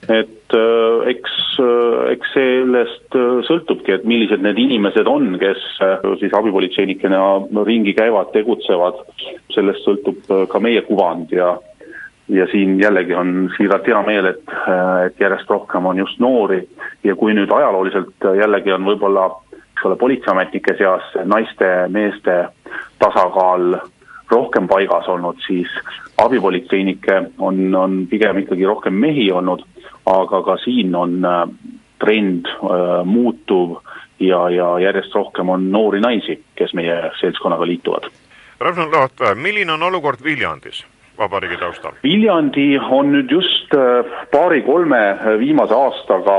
[0.08, 5.60] et äh, eks, äh, eks sellest äh, sõltubki, et millised need inimesed on, kes
[6.20, 7.20] siis abipolitseinikena
[7.66, 9.04] ringi käivad, tegutsevad,
[9.54, 11.54] sellest sõltub ka meie kuvand ja
[12.32, 14.52] ja siin jällegi on siiralt hea meel, et,
[15.04, 16.62] et järjest rohkem on just noori.
[17.04, 22.36] Ja kui nüüd ajalooliselt jällegi on võib-olla eks ole, politseiametnike seas naiste-meeste
[23.02, 23.74] tasakaal
[24.30, 25.68] rohkem paigas olnud, siis
[26.22, 29.66] abipolitseinikke on, on pigem ikkagi rohkem mehi olnud
[30.06, 31.48] aga ka siin on äh,
[32.02, 33.78] trend äh, muutuv
[34.18, 38.08] ja, ja järjest rohkem on noori naisi, kes meie seltskonnaga liituvad.
[38.60, 40.84] Ragnar Laat, milline on olukord Viljandis?
[41.18, 41.92] vabariigi taustal?
[42.02, 45.02] Viljandi on nüüd just äh, paari-kolme
[45.38, 46.38] viimase aastaga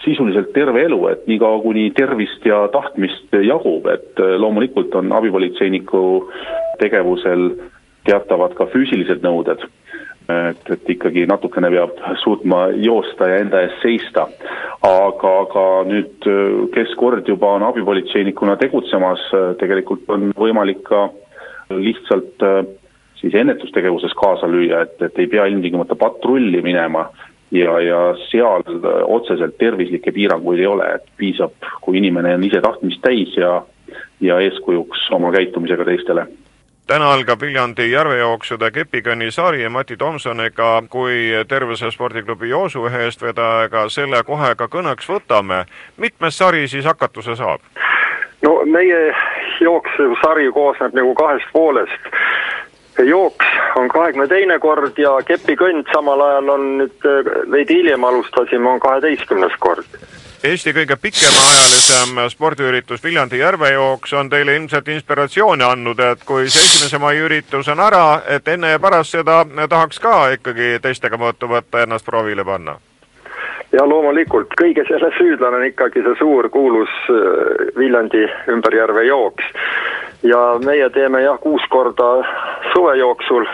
[0.05, 6.03] sisuliselt terve elu, et niikaua, kuni tervist ja tahtmist jagub, et äh, loomulikult on abipolitseiniku
[6.81, 7.49] tegevusel
[8.07, 9.65] teatavad ka füüsilised nõuded.
[10.29, 14.27] Et, et ikkagi natukene peab suutma joosta ja enda eest seista.
[14.87, 16.27] aga, aga nüüd,
[16.75, 19.23] kes kord juba on abipolitseinikuna tegutsemas,
[19.59, 21.09] tegelikult on võimalik ka
[21.75, 22.45] lihtsalt
[23.21, 27.09] siis ennetustegevuses kaasa lüüa, et, et ei pea ilmtingimata patrulli minema
[27.51, 28.63] ja, ja seal
[29.05, 33.61] otseselt tervislikke piiranguid ei ole, et piisab, kui inimene on ise tahtmist täis ja,
[34.21, 36.27] ja eeskujuks oma käitumisega teistele
[36.87, 44.23] täna algab Viljandi järvejooksude kepikõnni sari Mati Tomsoniga kui Tervise spordiklubi Joosu ühe eestvedajaga selle
[44.23, 45.65] kohe ka kõneks võtame.
[45.97, 47.61] mitmes sari siis hakatuse saab?
[48.43, 49.15] no meie
[49.61, 52.11] jooksevsari koosneb nagu kahest poolest
[53.05, 53.47] jooks
[53.77, 58.81] on kahekümne teine kord ja kepikõnd samal ajal on nüüd äh, veidi hiljem alustasime, on
[58.81, 59.99] kaheteistkümnes kord.
[60.45, 67.01] Eesti kõige pikemaajalisem spordiüritus Viljandi järvejooks on teile ilmselt inspiratsiooni andnud, et kui see esimese
[67.01, 71.83] mai üritus on ära, et enne ja pärast seda tahaks ka ikkagi teistega mõõtu võtta,
[71.87, 72.77] ennast proovile panna?
[73.73, 74.53] ja loomulikult.
[74.61, 79.49] Kõige selle süüdlane on ikkagi see suur kuulus äh, Viljandi ümber järve jooks.
[80.23, 82.13] Ja meie teeme jah, kuus korda
[82.73, 83.45] suve jooksul,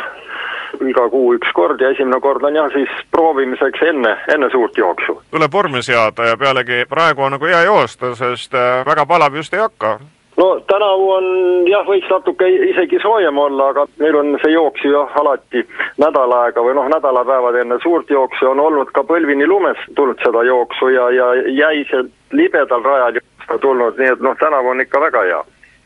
[0.89, 5.21] iga kuu üks kord ja esimene kord on jah siis proovimiseks enne, enne suurt jooksu.
[5.31, 9.55] tuleb vormi seada ja pealegi praegu on nagu hea joosta, sest äh, väga palav just
[9.55, 9.99] ei hakka
[10.37, 11.25] no tänavu on
[11.69, 15.65] jah, võiks natuke isegi soojem olla, aga meil on see jooks ju alati
[16.01, 20.45] nädal aega või noh, nädalapäevad enne suurt jooksu on olnud ka põlvini lumes tulnud seda
[20.49, 23.21] jooksu ja, ja jäiselt libedal rajal
[23.61, 25.43] tulnud, nii et noh, tänavu on ikka väga hea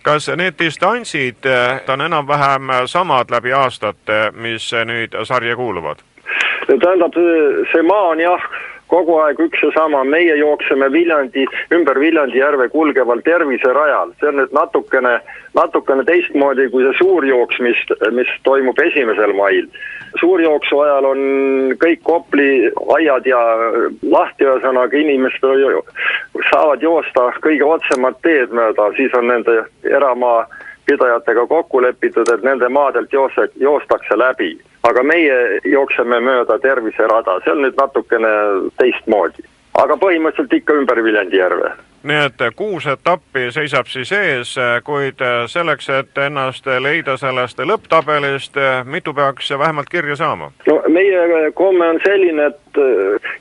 [0.07, 6.05] kas need distantsid eh, on enam-vähem samad läbi aastate, mis nüüd sarja kuuluvad?
[6.66, 7.14] tähendab,
[7.73, 8.47] see maa on jah,
[8.92, 14.40] kogu aeg üks ja sama, meie jookseme Viljandi, ümber Viljandi järve kulgeval terviserajal, see on
[14.40, 15.16] nüüd natukene,
[15.59, 17.83] natukene teistmoodi kui see suurjooks, mis,
[18.16, 19.68] mis toimub esimesel mail.
[20.20, 21.18] suurjooksu ajal on
[21.83, 23.40] kõik Kopli aiad ja
[24.03, 25.44] lahti, ühesõnaga inimesed
[26.51, 30.46] saavad joosta kõige otsemat teed mööda, siis on nende eramaa
[30.87, 34.57] pidajatega kokku lepitud, et nende maadelt jooste, joostakse läbi
[34.90, 38.33] aga meie jookseme mööda terviserada, see on nüüd natukene
[38.81, 39.44] teistmoodi.
[39.77, 41.72] aga põhimõtteliselt ikka ümber Viljandi järve.
[42.07, 45.22] nii et kuus etappi seisab siis ees, kuid
[45.53, 50.53] selleks, et ennast leida sellest lõpptabelist, mitu peaks vähemalt kirja saama?
[50.66, 52.81] no meie komme on selline, et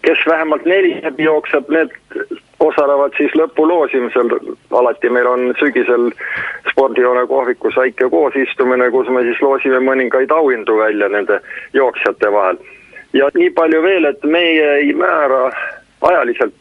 [0.01, 1.93] kes vähemalt neli jookseb, need
[2.67, 4.32] osalevad siis lõpuloosimisel,
[4.71, 6.10] alati meil on sügisel
[6.71, 11.39] spordijoone kohvikus väike koosistumine, kus me siis loosime mõningaid auhindu välja nende
[11.73, 12.58] jooksjate vahel.
[13.13, 15.51] ja nii palju veel, et meie ei määra
[16.01, 16.54] ajaliselt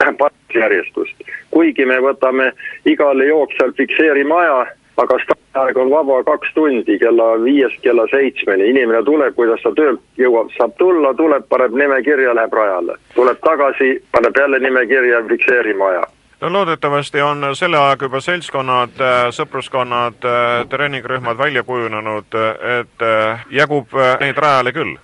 [0.62, 2.52] järjestust, kuigi me võtame
[2.86, 9.02] igale jooksjal fikseerime aja, aga startaeg on vaba kaks tundi kella viiest kella seitsmeni, inimene
[9.02, 12.98] tuleb, kuidas ta töölt jõuab, saab tulla, tuleb, paneb nime kirja, läheb rajale.
[13.14, 16.04] tuleb tagasi, paneb jälle nime kirja, fikseerime aja
[16.40, 18.98] no loodetavasti on selle ajaga juba seltskonnad,
[19.32, 20.26] sõpruskonnad,
[20.68, 22.36] treeningrühmad välja kujunenud,
[22.78, 23.04] et
[23.50, 24.96] jagub neid rajale küll?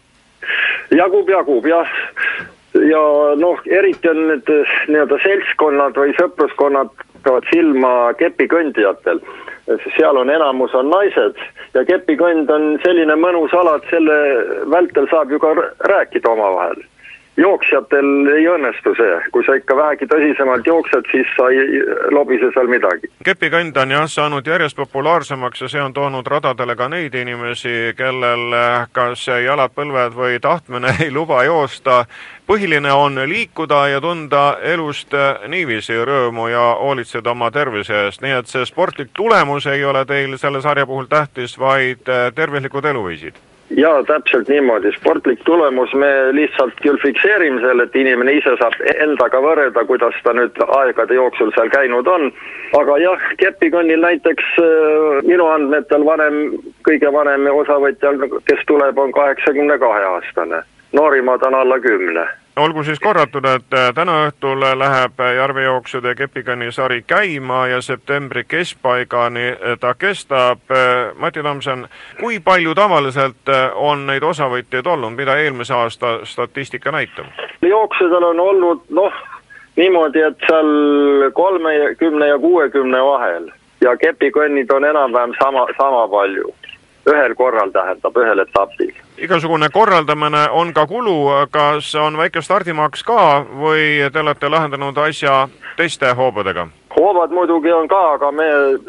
[0.91, 1.95] jagub, jagub jah,
[2.75, 3.05] ja
[3.37, 4.51] noh, eriti on need
[4.89, 9.21] nii-öelda seltskonnad või sõpruskonnad hakkavad silma kepikõndijatel
[9.97, 11.37] seal on enamus on naised
[11.75, 14.17] ja kepikõnd on selline mõnus ala, et selle
[14.73, 15.53] vältel saab ju ka
[15.93, 16.81] rääkida omavahel.
[17.37, 21.81] Jooksjatel ei õnnestu see, kui sa ikka vähegi tõsisemalt jooksed, siis sa ei
[22.15, 23.11] lobise seal midagi.
[23.25, 28.57] kepikõnd on jah saanud järjest populaarsemaks ja see on toonud radadele ka neid inimesi, kellel
[28.93, 32.05] kas jalad, põlved või tahtmine ei luba joosta.
[32.51, 35.15] Põhiline on liikuda ja tunda elust
[35.49, 40.35] niiviisi rõõmu ja hoolitseda oma tervise eest, nii et see sportlik tulemus ei ole teil
[40.39, 43.39] selle sarja puhul tähtis, vaid tervislikud eluviisid
[43.77, 49.41] jaa, täpselt niimoodi, sportlik tulemus, me lihtsalt küll fikseerime selle, et inimene ise saab endaga
[49.45, 52.29] võrrelda, kuidas ta nüüd aegade jooksul seal käinud on,
[52.81, 56.43] aga jah, kepikonnil näiteks äh, minu andmetel vanem,
[56.89, 58.15] kõige vanem osavõtja,
[58.51, 60.63] kes tuleb, on kaheksakümne kahe aastane,
[60.97, 62.27] noorimad on alla kümne
[62.65, 69.49] olgu siis korratud, et äh, täna õhtul läheb Järvejooksude Kepikanni sari käima ja septembri keskpaigani
[69.49, 70.63] äh, ta kestab.
[70.71, 71.89] Äh, Mati Tomson,
[72.21, 77.27] kui palju tavaliselt on neid osavõtjaid olnud, mida eelmise aasta statistika näitab?
[77.63, 79.13] jooksudel on olnud noh,
[79.77, 83.51] niimoodi, et seal kolmekümne ja kuuekümne vahel
[83.81, 86.55] ja kepikonnid on enam-vähem sama, sama palju
[87.11, 88.93] ühel korral, tähendab, ühel etapil.
[89.21, 95.49] Igasugune korraldamine on ka kulu, kas on väike stardimaks ka või te olete lahendanud asja
[95.77, 96.69] teiste hoobadega?
[96.97, 98.47] hoovad muidugi on ka, aga me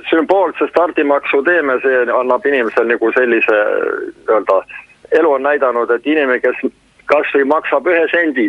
[0.10, 4.58] sümboolse stardimaksu teeme, see annab inimesele nagu sellise nii-öelda,
[5.20, 6.64] elu on näidanud, et inimene, kes
[7.06, 8.48] kas või maksab ühe sendi,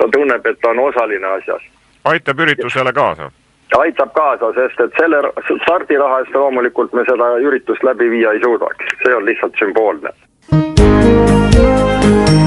[0.00, 1.62] ta tunneb, et ta on osaline asjas.
[2.04, 3.30] aitab üritusele kaasa
[3.78, 5.18] aitab kaasa, sest et selle
[5.62, 10.12] stardiraha eest loomulikult me seda üritust läbi viia ei suudaks, see on lihtsalt sümboolne.
[11.14, 12.45] Raadio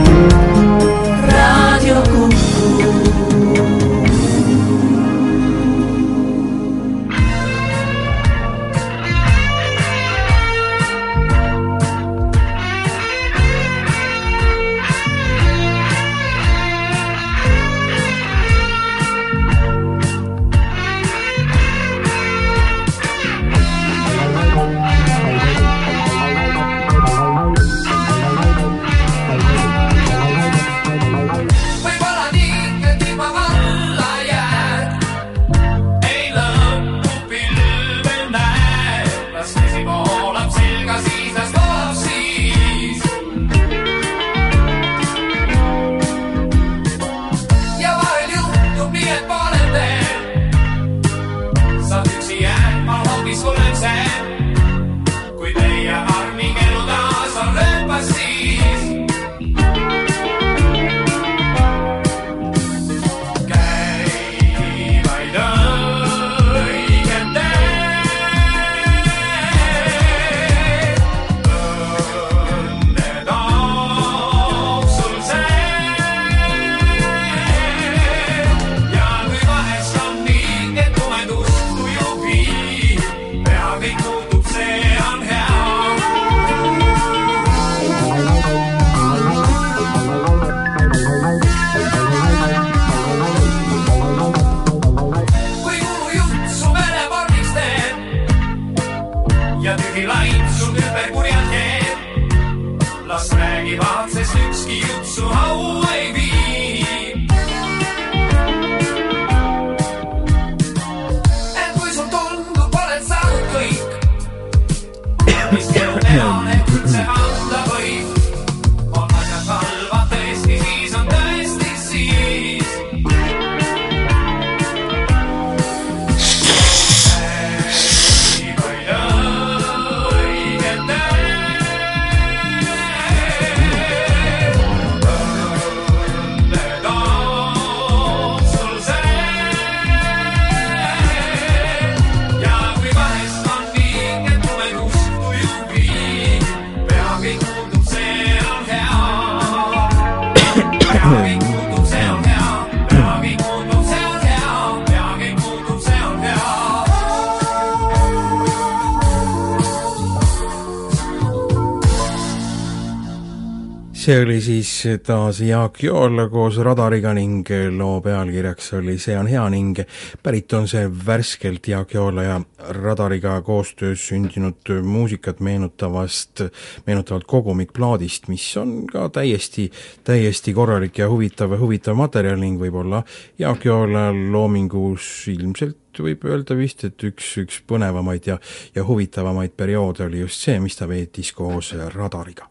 [165.03, 169.79] taas Jaak Jool koos Radariga ning loo pealkirjaks oli See on hea ning
[170.23, 172.41] pärit on see värskelt Jaak Joola ja
[172.77, 176.41] Radariga koostöös sündinud muusikat meenutavast,
[176.87, 179.69] meenutavalt kogumikplaadist, mis on ka täiesti,
[180.03, 183.03] täiesti korralik ja huvitav, huvitav materjal ning võib-olla
[183.39, 188.37] Jaak Joola loomingus ilmselt võib öelda vist, et üks, üks põnevamaid ja,
[188.75, 192.47] ja huvitavamaid perioode oli just see, mis ta veetis koos Radariga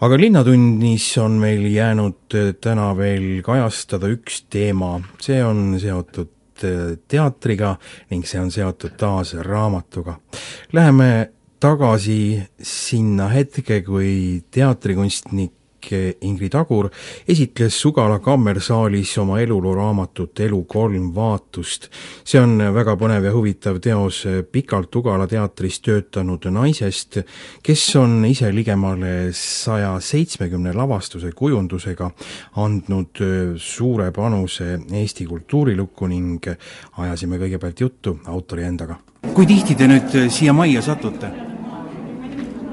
[0.00, 6.96] aga Linnatunnis on meil jäänud äh, täna veel kajastada üks teema, see on seotud äh,
[7.08, 7.76] teatriga
[8.10, 10.18] ning see on seotud taas raamatuga.
[10.72, 11.10] Läheme
[11.60, 15.59] tagasi sinna hetke, kui teatrikunstnik
[16.20, 16.90] Ingrid Agur
[17.28, 21.88] esitles Sugala kammersaalis oma eluloo raamatut Elu kolm vaatust.
[22.24, 27.20] see on väga põnev ja huvitav teos pikalt Ugala teatris töötanud naisest,
[27.62, 32.10] kes on ise ligemale saja seitsmekümne lavastuse kujundusega
[32.56, 33.22] andnud
[33.56, 36.50] suure panuse Eesti kultuurilukku ning
[36.98, 38.96] ajasime kõigepealt juttu autori endaga.
[39.34, 41.30] kui tihti te nüüd siia majja satute?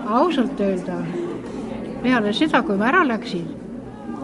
[0.08, 1.02] ausalt öelda,
[2.08, 3.44] peale seda, kui ma ära läksin,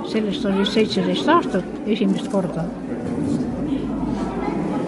[0.08, 2.64] sellest on vist seitseteist aastat esimest korda.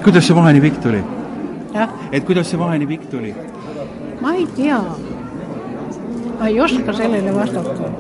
[0.06, 1.02] kuidas see vahe nii pikk tuli?
[2.12, 3.34] et kuidas see vahe nii pikk tuli?
[4.22, 4.80] ma ei tea.
[6.40, 7.92] ma ei oska sellele vastata.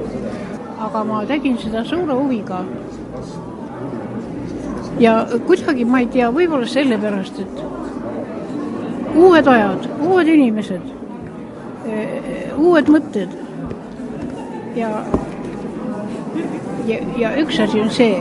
[0.87, 2.63] aga ma tegin seda suure huviga.
[4.99, 5.15] ja
[5.47, 10.93] kuidagi ma ei tea, võib-olla sellepärast, et uued ajad, uued inimesed
[12.57, 13.41] uued mõtted.
[14.75, 14.89] Ja,
[16.85, 18.19] ja, ja üks asi on see,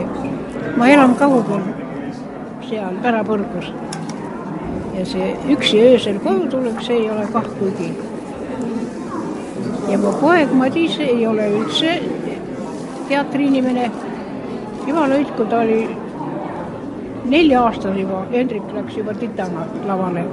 [0.79, 1.63] ma elan kaugel
[2.69, 3.71] seal Pärapõrgus.
[4.95, 7.91] ja see üksi öösel koju tulek, see ei ole kah kuigi.
[9.91, 11.99] ja mu poeg Madis ei ole üldse
[13.09, 13.91] teatriinimene.
[14.87, 15.89] jumala hoidku, ta oli
[17.25, 20.25] nelja-aastane juba, Hendrik läks juba titana lavale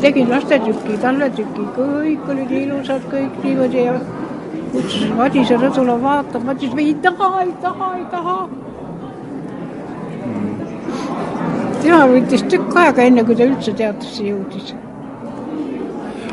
[0.00, 3.96] tegin lastetükki, talletükki, kõik olid ilusad, kõik niimoodi ja
[4.74, 8.38] Madise rõdule vaatama, Madis ei taha, ei taha, ei taha.
[11.84, 14.72] tema võttis tükk aega, enne kui ta üldse teatrisse jõudis.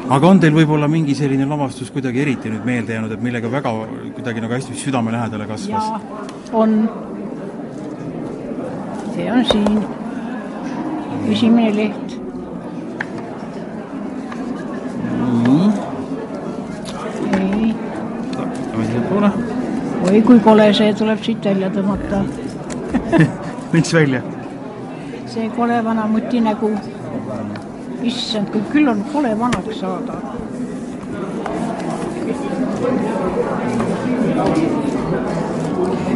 [0.09, 3.73] aga on teil võib-olla mingi selline lavastus kuidagi eriti nüüd meelde jäänud, et millega väga
[4.15, 5.91] kuidagi nagu hästi südamelähedale kasvas?
[6.53, 6.89] on.
[9.13, 9.83] see on siin,
[11.35, 12.21] esimene leht
[19.11, 19.31] poole.
[20.12, 22.18] Oi kui kole see tuleb siit välja tõmmata
[23.74, 24.20] mis välja?
[25.32, 26.72] see kole vana mutinägu.
[28.09, 30.18] issand, kui küll on kole vanaks saada.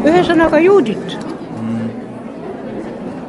[0.04, 1.18] ühesõnaga Juudit
[1.62, 1.88] mm..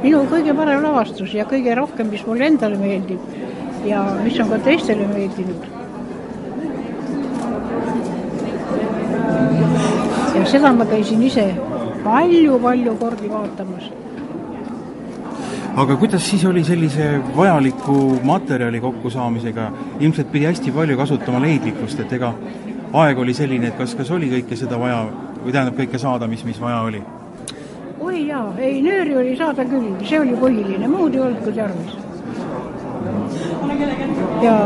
[0.02, 4.62] minu kõige parem lavastus ja kõige rohkem, mis mulle endale meeldib ja mis on ka
[4.66, 5.76] teistele meeldinud
[10.36, 11.46] ja seda ma käisin ise
[12.04, 13.88] palju-palju kordi vaatamas.
[15.76, 19.70] aga kuidas siis oli sellise vajaliku materjali kokkusaamisega,
[20.00, 22.32] ilmselt pidi hästi palju kasutama leidlikkust, et ega
[22.92, 25.02] aeg oli selline, et kas, kas oli kõike seda vaja
[25.42, 27.02] või tähendab, kõike saada, mis, mis vaja oli?
[28.00, 31.92] oi jaa, ei nööri oli saada küll, see oli põhiline, muud ei olnud kui tarvis.
[34.44, 34.56] ja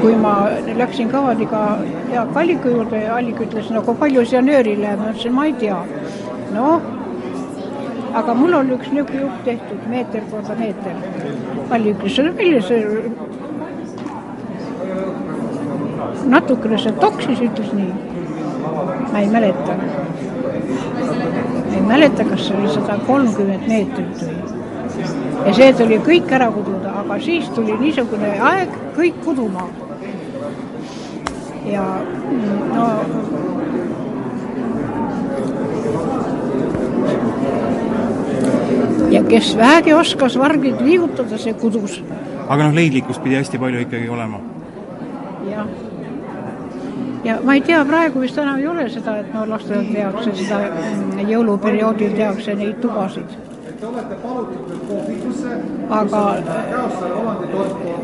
[0.00, 0.34] kui ma
[0.76, 1.60] läksin kavadiga
[2.12, 5.46] Jaak Alliku juurde ja Allik ütles, no kui palju siia nööri läheb, ma ütlesin, ma
[5.48, 5.80] ei tea.
[6.54, 6.86] noh,
[8.20, 10.96] aga mul on üks niisugune jupp tehtud, meeter korda meeter.
[11.76, 12.80] Allik ütles, milline see
[16.34, 17.92] natukene see toksis, ütles nii.
[19.12, 19.76] ma ei mäleta.
[21.74, 24.40] ei mäleta, kas see oli sada kolmkümmend meetrit või.
[25.46, 29.68] ja see tuli kõik ära kududa, aga siis tuli niisugune aeg, kõik kuduma
[31.72, 31.84] ja
[32.74, 32.86] no
[39.10, 42.00] ja kes vähegi oskas vargid liigutada, see kudus.
[42.48, 44.40] aga noh, leidlikkust pidi hästi palju ikkagi olema.
[45.50, 45.66] jah.
[47.24, 50.60] ja ma ei tea, praegu vist enam ei ole seda, et no lastele tehakse seda
[50.68, 53.49] mm, jõuluperioodil tehakse neid tubasid
[55.90, 56.22] aga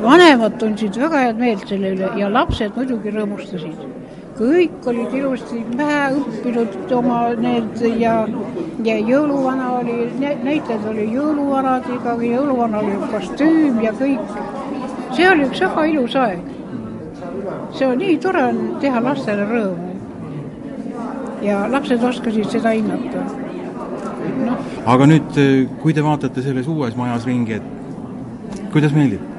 [0.03, 3.77] vanemad tundsid väga head meelt selle üle ja lapsed muidugi rõõmustasid.
[4.39, 8.15] kõik olid ilusti pähe õppinud oma need ja,
[8.89, 14.37] ja jõuluvana oli, näitlejad oli jõuluvanad, iga jõuluvana oli kostüüm ja kõik.
[15.13, 16.45] see oli üks väga ilus aeg.
[17.73, 19.91] see on nii tore on teha lastele rõõmu.
[21.43, 23.46] ja lapsed oskasid seda hinnata.
[24.87, 25.41] Aga nüüd,
[25.83, 29.33] kui te vaatate selles uues majas ringi, et kuidas meeldib?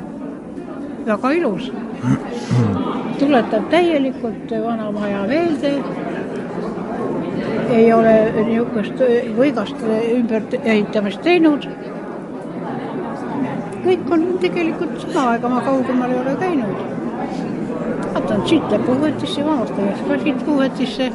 [1.07, 1.71] väga ilus.
[3.19, 5.71] tuletab täielikult vana maja meelde.
[7.77, 8.15] ei ole
[8.47, 9.03] niisugust
[9.37, 9.85] võigast
[10.17, 11.69] ümberehitamist teinud.
[13.87, 16.83] kõik on tegelikult sama, ega ma kaugemal ei ole käinud.
[18.13, 21.11] vaatan siit läheb Puhvetisse, vanasti läks ka siit Puhvetisse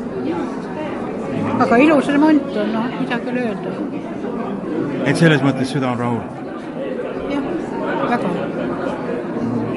[1.63, 3.71] aga ilus remont on, noh, midagi ei ole öelda.
[5.07, 6.23] et selles mõttes süda on rahul?
[7.31, 7.45] jah,
[8.11, 8.33] väga,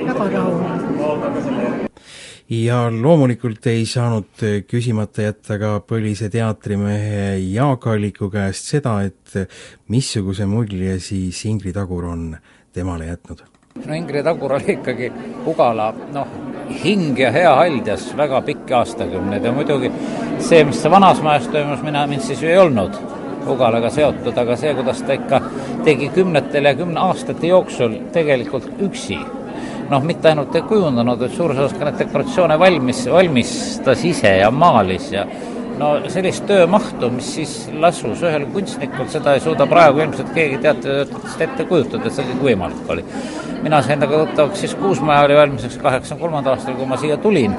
[0.07, 1.85] väga rahul
[2.49, 9.33] ja loomulikult ei saanud küsimata jätta ka Põlise teatrimehe Jaak Alliku käest seda, et
[9.89, 12.27] missuguse mulje siis Ingrid Agur on
[12.73, 13.41] temale jätnud?
[13.85, 15.11] no Ingrid Agur oli ikkagi
[15.45, 16.37] Ugala noh,
[16.83, 19.91] hing ja hea haldjas väga pikki aastakümneid ja muidugi
[20.39, 22.97] see, mis vanas majas toimus, mina, mind siis ju ei olnud
[23.45, 25.39] Ugalaga seotud, aga see, kuidas ta ikka
[25.85, 29.19] tegi kümnetel ja kümne aastate jooksul tegelikult üksi.
[29.91, 34.49] Noh, mitte ainult ei kujundanud, vaid suures osas ka neid dekoratsioone valmis, valmistas ise ja
[34.49, 35.27] maalis ja
[35.79, 41.41] no sellist töömahtu, mis siis lasus ühel kunstnikul, seda ei suuda praegu ilmselt keegi teatrist
[41.43, 43.03] ette kujutada, see kõik võimalik oli.
[43.65, 47.55] mina sain temaga tuttavaks siis Kuusmaja oli valmis kaheksakümne kolmandal aastal, kui ma siia tulin.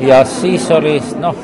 [0.00, 1.36] ja siis oli noh,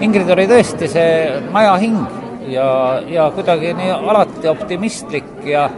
[0.00, 1.12] Ingrid oli tõesti see
[1.52, 2.18] maja hing
[2.48, 2.68] ja,
[3.08, 5.68] ja kuidagi nii alati optimistlik ja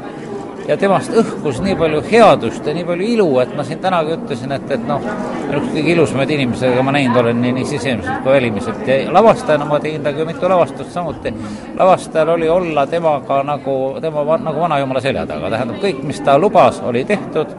[0.69, 4.53] ja temast õhkus nii palju headust ja nii palju ilu, et ma siin tänagi ütlesin,
[4.55, 5.05] et, et noh,
[5.51, 9.69] üks kõige ilusamaid inimesi, keda ma näinud olen nii, nii sisemiselt kui välimiselt ja lavastajana
[9.69, 11.35] ma tegin temaga mitu lavastust samuti.
[11.79, 16.81] lavastajal oli olla temaga nagu, tema nagu vanajumala selja taga, tähendab, kõik, mis ta lubas,
[16.87, 17.57] oli tehtud,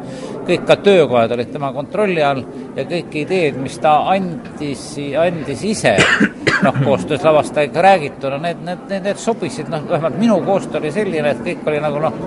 [0.47, 2.43] kõik ka töökojad olid tema kontrolli all
[2.75, 4.85] ja kõik ideed, mis ta andis,
[5.19, 5.95] andis ise,
[6.65, 11.35] noh, koostöös lavastajaga räägituna, need, need, need, need sobisid, noh, vähemalt minu koostöö oli selline,
[11.35, 12.19] et kõik oli nagu noh,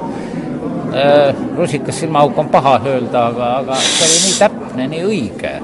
[1.57, 5.55] rusikas silmaauk on paha öelda, aga, aga see oli nii täpne, nii õige.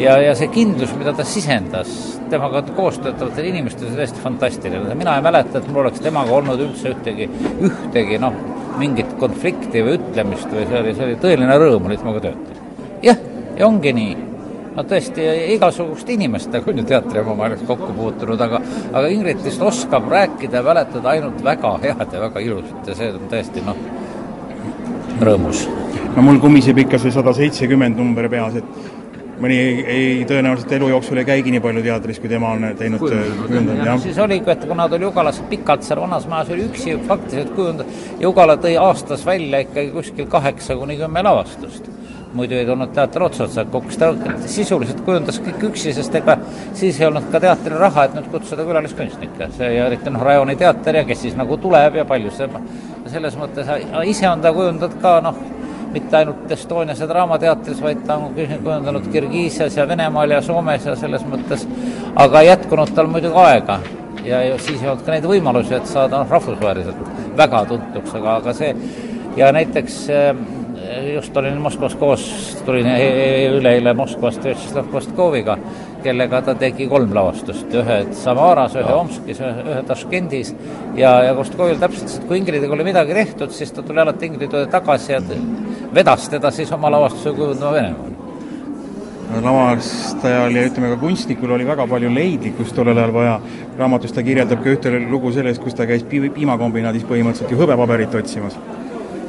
[0.00, 1.92] ja, ja see kindlus, mida ta sisendas
[2.30, 4.94] temaga koos töötavatel inimestel, see täiesti fantastiline.
[4.94, 7.28] mina ei mäleta, et mul oleks temaga olnud üldse ühtegi,
[7.68, 8.34] ühtegi noh,
[8.80, 12.66] mingit konflikti või ütlemist või see oli, see oli tõeline rõõm oli temaga töötada.
[13.02, 13.22] jah,
[13.58, 14.18] ja ongi nii
[14.76, 15.24] no tõesti,
[15.56, 18.60] igasuguste inimestega on ju teatriomamaailmas kokku puutunud, aga
[18.92, 23.10] aga Ingrid vist oskab rääkida ja mäletada ainult väga head ja väga ilusat ja see
[23.14, 23.82] on tõesti noh,
[25.26, 25.66] rõõmus.
[26.16, 28.98] no mul kumiseb ikka see sada seitsekümmend number peas, et
[29.40, 33.00] mõni ei, ei, tõenäoliselt elu jooksul ei käigi nii palju teatris, kui tema on teinud
[33.00, 34.00] kujundanud, jah.
[34.02, 38.02] siis oligi, et kuna ta oli Jugalas pikalt seal vanas majas, oli üksi faktiliselt kujundanud,
[38.20, 41.88] Jugala tõi aastas välja ikkagi kuskil kaheksa kuni kümme lavastust
[42.34, 44.10] muidu ei tulnud teater ots otsa kokku, ta
[44.46, 46.36] sisuliselt kujundas kõik üksi, sest ega
[46.78, 49.50] siis ei olnud ka teatril raha, et nüüd kutsuda külaliskunstnikke.
[49.56, 52.48] see ja eriti noh, rajooni teater ja kes siis nagu tuleb ja palju see,
[53.12, 53.70] selles mõttes
[54.08, 55.40] ise on ta kujundanud ka noh,
[55.94, 60.94] mitte ainult Estonias ja Draamateatris, vaid ta on kujundanud Kirgiisias ja Venemaal ja Soomes ja
[60.98, 61.66] selles mõttes,
[62.14, 63.80] aga jätkunud tal muidugi aega.
[64.24, 68.52] Ja, siis ei olnud ka neid võimalusi, et saada noh, rahvusvaheliselt väga tuntuks, aga, aga
[68.56, 68.74] see
[69.38, 70.02] ja näiteks
[71.14, 72.24] just olin Moskvas koos,
[72.64, 75.56] tulin e-, e-, üleeile Moskvast Vjatšeslav Kostkoviga,
[76.04, 80.54] kellega ta tegi kolm lavastust, ühe Samaras, ühe Omskis, ühe Taškendis.
[80.98, 84.70] Ja, ja Kostkovil täpselt, kui Ingridiga oli midagi tehtud, siis ta tuli alati Ingridi juurde
[84.72, 85.20] tagasi ja
[85.94, 88.16] vedas teda siis oma lavastuse kujundama Venemaal.
[89.30, 93.40] Lavastajal ja ütleme ka kunstnikul oli väga palju leidlikkust tollel ajal vaja.
[93.78, 98.58] raamatus ta kirjeldab ka ühte lugu sellest, kus ta käis piimakombinaadis põhimõtteliselt ju hõbepaberit otsimas.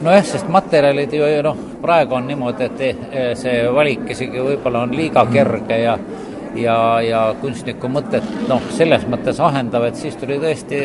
[0.01, 4.95] Nojah, sest materjalid ju noh, praegu on niimoodi, et eh, see valik isegi võib-olla on
[4.97, 5.97] liiga kerge ja
[6.55, 10.81] ja, ja kunstniku mõtet noh, selles mõttes ahendav, et siis tuli tõesti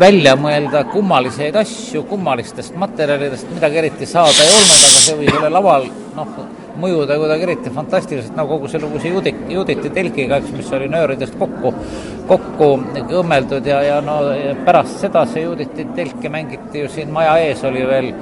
[0.00, 5.52] välja mõelda kummaliseid asju kummalistest materjalidest, midagi eriti saada ei olnud, aga see võis olla
[5.58, 6.40] laval noh,
[6.80, 10.86] mõjuda kuidagi eriti fantastiliselt, nagu kogu see lugu see Judit, Juditi telgiga, eks, mis oli
[10.92, 11.72] nööridest kokku,
[12.30, 12.70] kokku
[13.20, 17.64] õmmeldud ja, ja no ja pärast seda see Juditi telki mängiti ju siin maja ees,
[17.68, 18.12] oli veel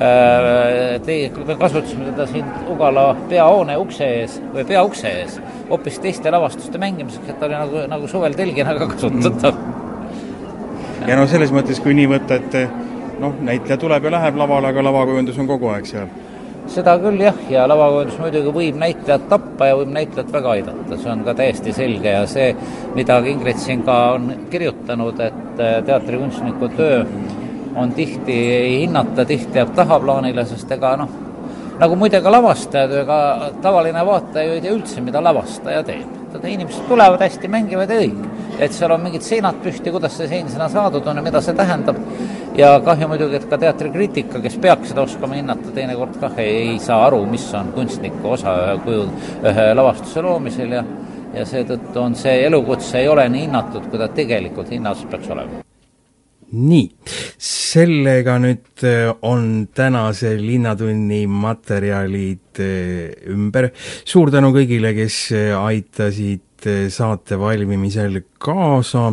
[0.00, 7.28] me kasutasime teda siin Ugala peahoone ukse ees või peaukse ees hoopis teiste lavastuste mängimiseks,
[7.28, 9.58] et ta oli nagu, nagu suvel telgina ka kasutatav.
[9.60, 11.08] Mm..
[11.08, 14.84] ja no selles mõttes, kui nii võtta, et noh, näitleja tuleb ja läheb lavale, aga
[14.88, 16.10] lavakujundus on kogu aeg seal.
[16.70, 21.12] Seda küll jah, ja lavakujundus muidugi võib näitlejat tappa ja võib näitlejat väga aidata, see
[21.12, 22.54] on ka täiesti selge ja see,
[22.96, 27.04] mida Ingrid siin ka on kirjutanud, et äh, teatrikunstniku töö
[27.76, 31.12] on tihti ei hinnata, tihti jääb tahaplaanile, sest ega noh,
[31.80, 33.20] nagu muide ka lavastajad, ega
[33.62, 36.18] tavaline vaataja ju ei tea üldse, mida lavastaja teeb.
[36.46, 38.26] inimesed tulevad hästi, mängivad ja kõik.
[38.58, 41.54] et seal on mingid seinad püsti, kuidas see sein sinna saadud on ja mida see
[41.54, 41.96] tähendab
[42.56, 46.78] ja kahju muidugi, et ka teatrikriitika, kes peaks seda oskama hinnata, teinekord kah ei, ei
[46.78, 49.08] saa aru, mis on kunstniku osa ühe kuju,
[49.52, 50.84] ühe lavastuse loomisel ja
[51.34, 55.69] ja seetõttu on see elukutse ei ole nii hinnatud, kui ta tegelikult hinnas peaks olema
[56.52, 56.86] nii,
[57.40, 63.70] sellega nüüd äh, on tänase Linnatunni materjalid äh, ümber.
[64.04, 66.46] suur tänu kõigile, kes äh, aitasid
[66.92, 69.06] saate valmimisel kaasa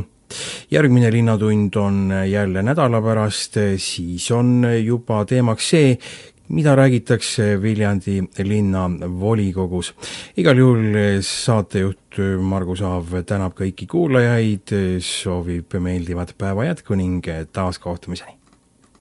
[0.72, 5.94] järgmine Linnatund on jälle nädala pärast, siis on juba teemaks see,
[6.50, 9.94] mida räägitakse Viljandi linnavolikogus.
[10.38, 18.37] igal juhul saatejuht Margus Aav tänab kõiki kuulajaid, soovib meeldivat päeva jätku ning taaskohtumiseni!